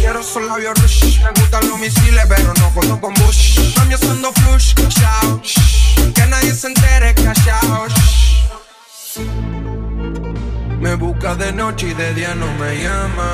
Quiero 0.00 0.22
solo 0.22 0.48
labios 0.48 0.74
rush. 0.82 1.20
Me 1.20 1.30
gustan 1.40 1.68
los 1.68 1.78
misiles, 1.78 2.24
pero 2.28 2.52
no 2.54 2.70
jodo 2.70 3.00
con 3.00 3.14
Bush. 3.14 3.74
Cambio 3.74 3.96
haciendo 3.96 4.32
flush, 4.32 4.74
chao. 4.88 5.40
Que 6.14 6.26
nadie 6.26 6.54
se 6.54 6.68
entere, 6.68 7.14
out. 7.52 7.92
Me 10.80 10.94
busca 10.94 11.34
de 11.34 11.52
noche 11.52 11.88
y 11.88 11.94
de 11.94 12.14
día 12.14 12.34
no 12.34 12.46
me 12.54 12.82
llama. 12.82 13.30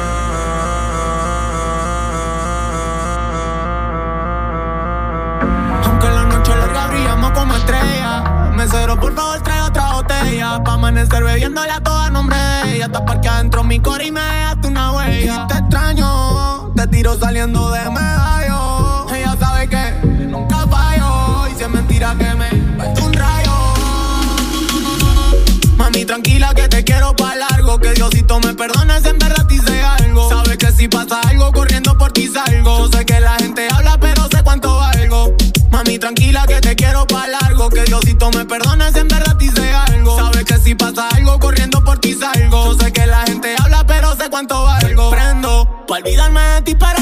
Aunque 5.85 6.09
la 6.09 6.24
noche 6.24 6.56
larga 6.56 6.86
brillamos 6.89 7.31
como 7.31 7.56
estrella. 7.56 8.51
Mesero, 8.56 8.98
por 8.98 9.14
favor, 9.14 9.40
trae 9.43 9.56
botella. 10.27 10.62
Pa' 10.65 10.74
amanecer 10.74 11.23
bebiéndole 11.23 11.70
a 11.70 11.81
toda 11.81 12.11
nombre 12.11 12.36
de 12.36 12.77
ella. 12.77 12.89
Te 12.89 13.01
parqueada 13.01 13.39
dentro 13.39 13.65
mi 13.65 13.81
core 13.81 14.07
y 14.07 14.12
me 14.12 14.20
dejaste 14.20 14.69
una 14.69 14.93
huella. 14.93 15.44
Y 15.44 15.48
te 15.48 15.59
extraño, 15.59 16.73
te 16.74 16.86
tiro 16.89 17.19
saliendo 17.19 17.70
de 17.70 17.90
medallo. 17.90 19.07
Ella 19.15 19.36
sabe 19.39 19.69
que 19.69 20.27
nunca 20.27 20.66
fallo. 20.66 21.48
Y 21.48 21.57
si 21.57 21.62
es 21.62 21.70
mentira 21.70 22.15
que 22.19 22.35
me 22.35 22.48
falta 22.78 23.05
un 23.05 23.12
rayo. 23.12 23.53
Mami, 25.77 26.05
tranquila 26.05 26.55
que 26.55 26.69
te 26.69 26.85
quiero 26.85 27.15
pa' 27.15 27.35
largo. 27.35 27.78
Que 27.78 27.93
Diosito 27.93 28.40
me 28.40 28.55
perdone 28.55 29.01
si 29.01 29.09
en 29.09 29.19
verdad 29.19 29.47
te 29.47 29.55
hice 29.55 29.82
algo. 29.82 30.28
Sabes 30.28 30.57
que 30.57 30.73
si 30.73 30.89
pasa 30.89 31.20
algo 31.28 31.53
corriendo 31.53 31.97
por 31.97 32.12
ti 32.12 32.28
salgo. 32.28 32.89
Sé 32.89 33.05
que 33.05 33.20
la 33.20 33.36
gente 33.36 33.69
habla, 33.70 33.98
pero 34.01 34.28
sé 34.28 34.43
cuánto 34.43 34.77
valgo. 34.77 35.35
Mami, 35.70 35.98
tranquila 35.98 36.47
que 36.47 36.61
te 36.61 36.74
quiero 36.74 37.07
pa' 37.07 37.27
largo. 37.28 37.69
Que 37.69 37.82
Diosito 37.85 38.31
me 38.31 38.44
perdone 38.44 38.76
olvidarme 46.07 46.41
de 46.41 46.62
ti, 46.62 46.74
pero 46.77 46.95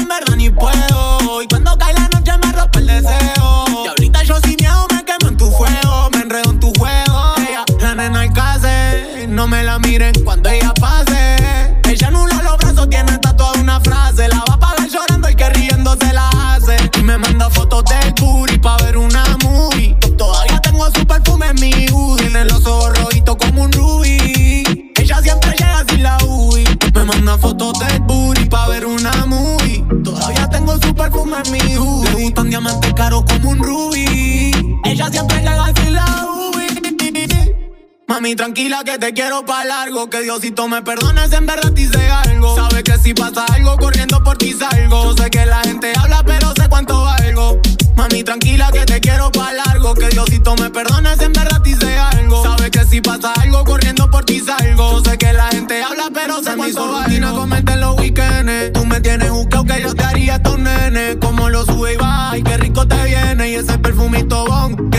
Mami, 38.25 38.35
tranquila 38.35 38.83
que 38.83 38.97
te 38.97 39.13
quiero 39.13 39.45
pa' 39.45 39.63
largo. 39.65 40.09
Que 40.09 40.21
Diosito 40.21 40.67
me 40.67 40.81
perdone 40.81 41.29
si 41.29 41.35
en 41.35 41.45
verdad 41.45 41.71
te 41.71 41.81
hice 41.81 42.09
algo. 42.09 42.55
Sabes 42.55 42.81
que 42.81 42.97
si 42.97 43.13
pasa 43.13 43.45
algo 43.53 43.77
corriendo 43.77 44.23
por 44.23 44.35
ti 44.35 44.51
salgo. 44.51 45.15
Sé 45.15 45.29
que 45.29 45.45
la 45.45 45.59
gente 45.59 45.93
habla, 45.95 46.23
pero 46.25 46.51
sé 46.55 46.67
cuánto 46.67 47.03
valgo. 47.03 47.61
Mami, 47.95 48.23
tranquila 48.23 48.71
que 48.71 48.83
te 48.83 48.99
quiero 48.99 49.31
pa' 49.31 49.53
largo. 49.53 49.93
Que 49.93 50.09
Diosito 50.09 50.55
me 50.55 50.71
perdone 50.71 51.15
si 51.17 51.25
en 51.25 51.33
verdad 51.33 51.61
te 51.61 51.69
hice 51.69 51.95
algo. 51.99 52.41
Sabes 52.41 52.71
que 52.71 52.83
si 52.85 52.99
pasa 52.99 53.31
algo 53.33 53.63
corriendo 53.63 54.09
por 54.09 54.25
ti 54.25 54.39
salgo. 54.39 55.03
Sé 55.03 55.19
que 55.19 55.31
la 55.31 55.45
gente 55.49 55.83
habla, 55.83 56.09
pero 56.11 56.41
sé 56.41 56.55
cuánto 56.55 56.91
valgo. 56.91 57.03
rutina 57.03 57.31
comerte 57.31 57.73
en 57.73 57.81
los 57.81 57.95
weekends. 57.99 58.73
Tú 58.73 58.85
me 58.87 59.01
tienes 59.01 59.29
buscado 59.29 59.65
que 59.65 59.81
yo 59.83 59.93
te 59.93 60.03
haría 60.03 60.35
estos 60.37 60.57
nenes. 60.57 61.17
Como 61.21 61.49
lo 61.49 61.63
sube 61.63 61.93
y 61.93 61.97
baja, 61.97 62.35
y 62.39 62.41
qué 62.41 62.57
rico 62.57 62.87
te 62.87 63.03
viene. 63.03 63.51
Y 63.51 63.53
ese 63.53 63.77
perfumito 63.77 64.47
bon, 64.47 64.89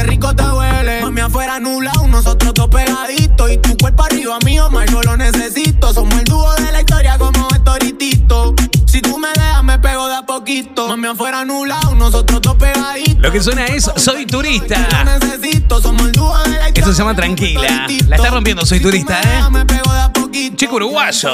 Mami, 1.26 1.34
afuera 1.34 1.58
nublado, 1.58 2.06
nosotros 2.06 2.54
dos 2.54 2.68
pegaditos. 2.68 3.50
Y 3.50 3.58
tu 3.58 3.76
cuerpo 3.78 4.04
arriba 4.04 4.38
mío, 4.44 4.70
más 4.70 4.88
lo 4.92 5.16
necesito. 5.16 5.92
Somos 5.92 6.14
el 6.20 6.24
dúo 6.24 6.54
de 6.54 6.70
la 6.70 6.80
historia 6.80 7.18
como 7.18 7.48
Storitito. 7.50 8.54
Si 8.86 9.00
tú 9.00 9.18
me 9.18 9.28
dejas, 9.28 9.64
me 9.64 9.76
pego 9.80 10.06
de 10.06 10.14
a 10.14 10.22
poquito. 10.22 10.86
Mami, 10.86 11.08
afuera 11.08 11.44
nublado, 11.44 11.96
nosotros 11.96 12.40
dos 12.42 12.54
pegaditos. 12.54 13.18
Lo 13.18 13.32
que 13.32 13.42
suena 13.42 13.66
es 13.66 13.90
Soy 13.96 14.24
Turista. 14.26 14.78
Necesito, 15.04 15.82
somos 15.82 16.06
el 16.06 16.12
dúo 16.12 16.38
de 16.44 16.50
la 16.50 16.68
Esto 16.68 16.92
se 16.92 16.98
llama 16.98 17.16
Tranquila. 17.16 17.88
La 18.06 18.16
está 18.16 18.30
rompiendo 18.30 18.64
Soy 18.64 18.78
Turista, 18.78 19.20
¿eh? 19.20 20.25
Chico 20.56 20.76
uruguayo. 20.76 21.30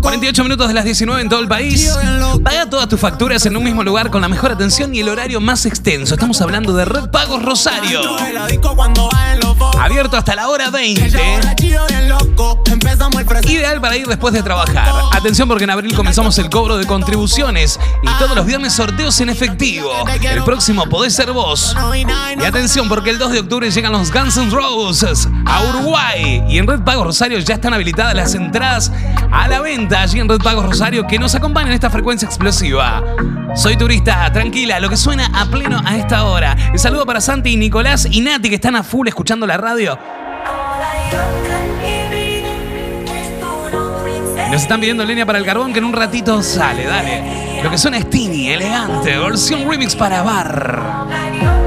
48 0.00 0.42
minutos 0.42 0.68
de 0.68 0.74
las 0.74 0.84
19 0.84 1.20
en 1.20 1.28
todo 1.28 1.40
el 1.40 1.48
país. 1.48 1.94
Paga 2.42 2.68
todas 2.70 2.88
tus 2.88 2.98
facturas 2.98 3.44
en 3.46 3.56
un 3.56 3.64
mismo 3.64 3.84
lugar 3.84 4.10
con 4.10 4.22
la 4.22 4.28
mejor 4.28 4.52
atención 4.52 4.94
y 4.94 5.00
el 5.00 5.08
horario 5.08 5.40
más 5.40 5.66
extenso. 5.66 6.14
Estamos 6.14 6.40
hablando 6.40 6.74
de 6.74 6.84
Red 6.84 7.10
Pagos 7.10 7.42
Rosario. 7.42 8.00
Abierto 9.78 10.16
hasta 10.16 10.34
la 10.34 10.48
hora 10.48 10.70
20. 10.70 11.10
Ideal 13.48 13.80
para 13.80 13.96
ir 13.96 14.06
después 14.06 14.32
de 14.32 14.42
trabajar. 14.42 14.88
Atención 15.12 15.48
porque 15.48 15.64
en 15.64 15.70
abril 15.70 15.94
comenzamos 15.94 16.38
el 16.38 16.48
cobro 16.48 16.78
de 16.78 16.86
contribuciones 16.86 17.78
y 18.02 18.18
todos 18.18 18.36
los 18.36 18.46
viernes 18.46 18.72
sorteos 18.72 19.20
en 19.20 19.28
efectivo. 19.28 19.90
El 20.22 20.44
próximo 20.44 20.88
podés 20.88 21.14
ser 21.14 21.32
vos. 21.32 21.76
Y 22.40 22.44
atención 22.44 22.88
porque 22.88 23.10
el 23.10 23.18
2 23.18 23.32
de 23.32 23.40
octubre 23.40 23.70
llegan 23.70 23.92
los 23.92 24.10
Guns 24.10 24.36
N' 24.36 24.50
Roses 24.50 25.28
a 25.44 25.62
Uruguay. 25.64 26.42
Y 26.48 26.58
en 26.58 26.66
Red 26.66 26.80
Pagos 26.80 27.04
Rosario 27.04 27.17
ya 27.18 27.54
están 27.54 27.74
habilitadas 27.74 28.14
las 28.14 28.34
entradas 28.34 28.92
a 29.32 29.48
la 29.48 29.60
venta 29.60 30.02
allí 30.02 30.20
en 30.20 30.28
Red 30.28 30.38
Pagos 30.38 30.64
Rosario 30.64 31.04
que 31.06 31.18
nos 31.18 31.34
acompañan 31.34 31.68
en 31.68 31.74
esta 31.74 31.90
frecuencia 31.90 32.26
explosiva. 32.26 33.02
Soy 33.56 33.76
turista, 33.76 34.30
tranquila, 34.32 34.78
lo 34.78 34.88
que 34.88 34.96
suena 34.96 35.28
a 35.34 35.46
pleno 35.46 35.80
a 35.84 35.96
esta 35.96 36.24
hora. 36.24 36.56
El 36.72 36.78
saludo 36.78 37.04
para 37.06 37.20
Santi, 37.20 37.56
Nicolás 37.56 38.06
y 38.08 38.20
Nati 38.20 38.48
que 38.48 38.54
están 38.54 38.76
a 38.76 38.84
full 38.84 39.08
escuchando 39.08 39.46
la 39.48 39.56
radio. 39.56 39.98
Y 44.46 44.50
nos 44.52 44.62
están 44.62 44.78
pidiendo 44.78 45.04
línea 45.04 45.26
para 45.26 45.40
el 45.40 45.44
carbón 45.44 45.72
que 45.72 45.80
en 45.80 45.86
un 45.86 45.92
ratito 45.92 46.40
sale, 46.40 46.84
dale. 46.84 47.62
Lo 47.64 47.70
que 47.70 47.78
suena 47.78 47.98
es 47.98 48.08
Tini, 48.08 48.50
elegante, 48.50 49.18
versión 49.18 49.68
remix 49.68 49.96
para 49.96 50.22
bar. 50.22 51.57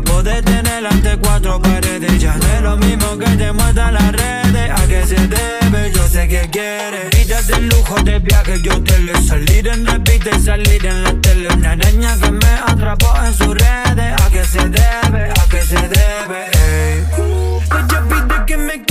La 0.00 0.12
podés 0.12 0.42
tener 0.44 0.86
ante 0.86 1.18
cuatro 1.18 1.60
paredes 1.60 2.18
Ya 2.18 2.34
no 2.34 2.46
es 2.46 2.62
lo 2.62 2.76
mismo 2.78 3.18
que 3.18 3.26
te 3.36 3.52
muestran 3.52 3.92
las 3.92 4.12
redes. 4.12 4.70
A 4.70 4.86
que 4.86 5.06
se 5.06 5.16
debe, 5.26 5.92
yo 5.94 6.08
sé 6.08 6.26
que 6.26 6.48
quieres. 6.50 7.10
Quítate 7.10 7.52
el 7.54 7.68
lujo 7.68 7.96
de 8.02 8.18
viaje, 8.18 8.62
yo 8.62 8.82
te 8.82 8.98
lo 9.00 9.20
Salir 9.20 9.68
en 9.68 9.86
repite, 9.86 10.40
salir 10.40 10.86
en 10.86 11.04
la 11.04 11.12
tele. 11.20 11.48
Una 11.54 11.76
niña 11.76 12.16
que 12.18 12.30
me 12.30 12.52
atrapó 12.66 13.12
en 13.26 13.34
sus 13.34 13.54
redes. 13.54 14.22
A 14.22 14.30
qué 14.30 14.44
se 14.44 14.60
debe, 14.60 15.30
a 15.30 15.48
qué 15.50 15.60
se 15.60 15.76
debe, 15.76 16.46
ey. 16.54 17.04
Ella 17.70 18.02
pide 18.08 18.46
que 18.46 18.56
me 18.56 18.89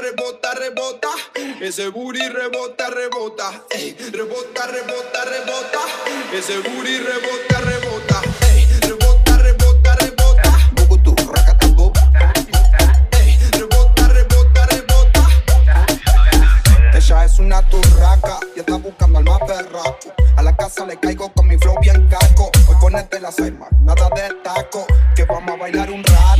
rebota, 0.00 0.54
rebota. 0.54 1.08
Ese 1.60 1.88
booty 1.88 2.28
rebota, 2.28 2.90
rebota. 2.90 3.64
Ey, 3.70 3.94
rebota, 4.12 4.66
rebota, 4.66 5.24
rebota. 5.24 5.80
Ese 6.32 6.58
booty 6.58 6.98
rebota, 6.98 7.60
rebota. 7.60 8.22
Ey, 8.52 8.66
rebota, 8.80 9.36
rebota, 9.38 9.94
rebota. 9.96 10.58
Bugutu, 10.72 11.14
racatabu. 11.32 11.92
Ey, 13.12 13.38
rebota, 13.52 14.08
rebota, 14.08 14.66
rebota. 14.66 15.28
Ella 16.94 17.24
es 17.24 17.38
una 17.38 17.62
turraca 17.68 18.40
y 18.56 18.60
está 18.60 18.76
buscando 18.76 19.18
al 19.18 19.24
más 19.24 19.40
berraco. 19.46 20.14
A 20.36 20.42
la 20.42 20.56
casa 20.56 20.86
le 20.86 20.98
caigo 20.98 21.32
con 21.34 21.46
mi 21.46 21.58
flow 21.58 21.78
bien 21.80 22.08
caco. 22.08 22.50
Hoy 22.68 22.76
ponete 22.80 23.20
la 23.20 23.30
seima, 23.30 23.68
nada 23.82 24.08
de 24.16 24.34
taco. 24.42 24.86
Que 25.14 25.24
vamos 25.24 25.50
a 25.50 25.56
bailar 25.56 25.90
un 25.90 26.02
rato. 26.04 26.39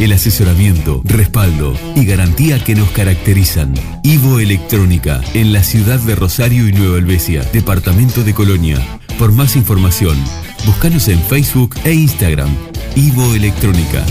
El 0.00 0.12
asesoramiento, 0.12 1.02
respaldo 1.04 1.78
y 1.94 2.04
garantía 2.04 2.62
que 2.62 2.74
nos 2.74 2.90
caracterizan. 2.90 3.74
Ivo 4.02 4.40
Electrónica, 4.40 5.20
en 5.34 5.52
la 5.52 5.62
ciudad 5.62 6.00
de 6.00 6.16
Rosario 6.16 6.68
y 6.68 6.72
Nueva 6.72 6.98
Helvecia, 6.98 7.42
departamento 7.52 8.24
de 8.24 8.34
Colonia. 8.34 8.78
Por 9.20 9.30
más 9.30 9.54
información, 9.54 10.16
búscanos 10.66 11.06
en 11.06 11.20
Facebook 11.20 11.76
e 11.84 11.92
Instagram. 11.94 12.50
Ivo 12.96 13.34
Electrónica. 13.34 14.04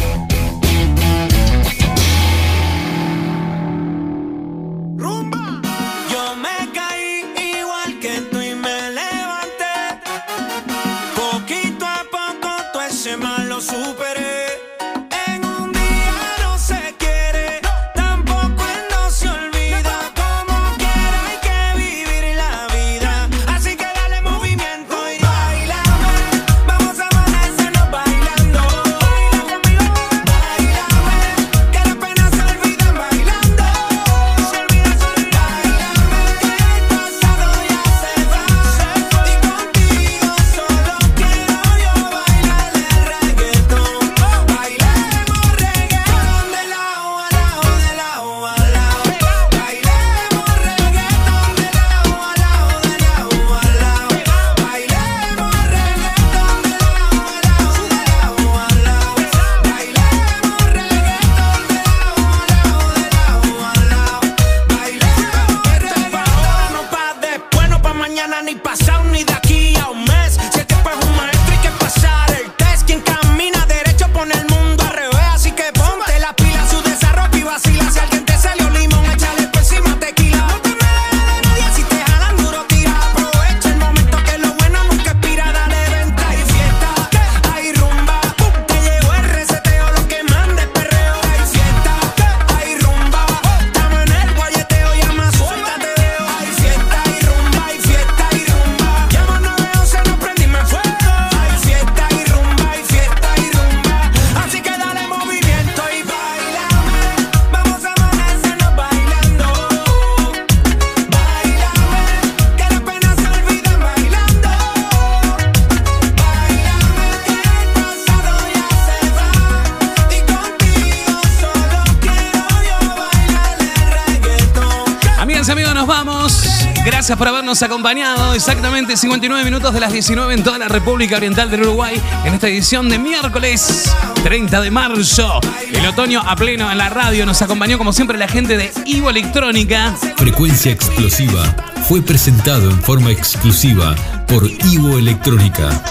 Exactamente 128.46 128.98
59 128.98 129.46
minutos 129.46 129.74
de 129.74 129.80
las 129.80 129.94
19 129.94 130.34
en 130.34 130.44
toda 130.44 130.58
la 130.58 130.68
República 130.68 131.16
Oriental 131.16 131.50
del 131.50 131.62
Uruguay. 131.62 131.96
En 132.26 132.34
esta 132.34 132.50
edición 132.50 132.90
de 132.90 133.00
miércoles 133.00 133.90
30 134.22 134.60
de 134.60 134.70
marzo. 134.70 135.40
El 135.72 135.86
otoño 135.86 136.20
a 136.20 136.36
pleno 136.36 136.70
en 136.70 136.78
la 136.78 136.90
radio. 136.90 137.26
Nos 137.26 137.42
acompañó 137.42 137.78
como 137.78 137.94
siempre 137.94 138.18
la 138.18 138.28
gente 138.28 138.58
de 138.58 138.70
Ivo 138.86 139.10
Electrónica. 139.10 139.96
Frecuencia 140.18 140.74
explosiva 140.74 141.56
fue 141.88 142.02
presentado 142.02 142.70
en 142.70 142.82
forma 142.82 143.12
exclusiva 143.12 143.96
por 144.28 144.46
Ivo 144.66 144.98
Electrónica. 144.98 145.82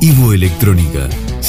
Ivo 0.00 0.32
Electrónica, 0.32 1.01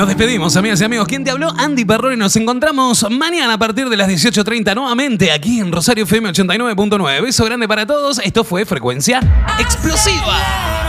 Nos 0.00 0.08
despedimos, 0.08 0.56
amigas 0.56 0.80
y 0.80 0.84
amigos. 0.84 1.06
¿Quién 1.06 1.24
te 1.24 1.30
habló? 1.30 1.52
Andy 1.58 1.84
Perroni. 1.84 2.16
Nos 2.16 2.34
encontramos 2.34 3.04
mañana 3.10 3.52
a 3.52 3.58
partir 3.58 3.90
de 3.90 3.98
las 3.98 4.08
18.30 4.08 4.74
nuevamente 4.74 5.30
aquí 5.30 5.60
en 5.60 5.70
Rosario 5.70 6.04
FM 6.04 6.30
89.9. 6.30 7.22
Beso 7.22 7.44
grande 7.44 7.68
para 7.68 7.84
todos. 7.84 8.18
Esto 8.24 8.42
fue 8.42 8.64
Frecuencia 8.64 9.20
Explosiva. 9.58 10.79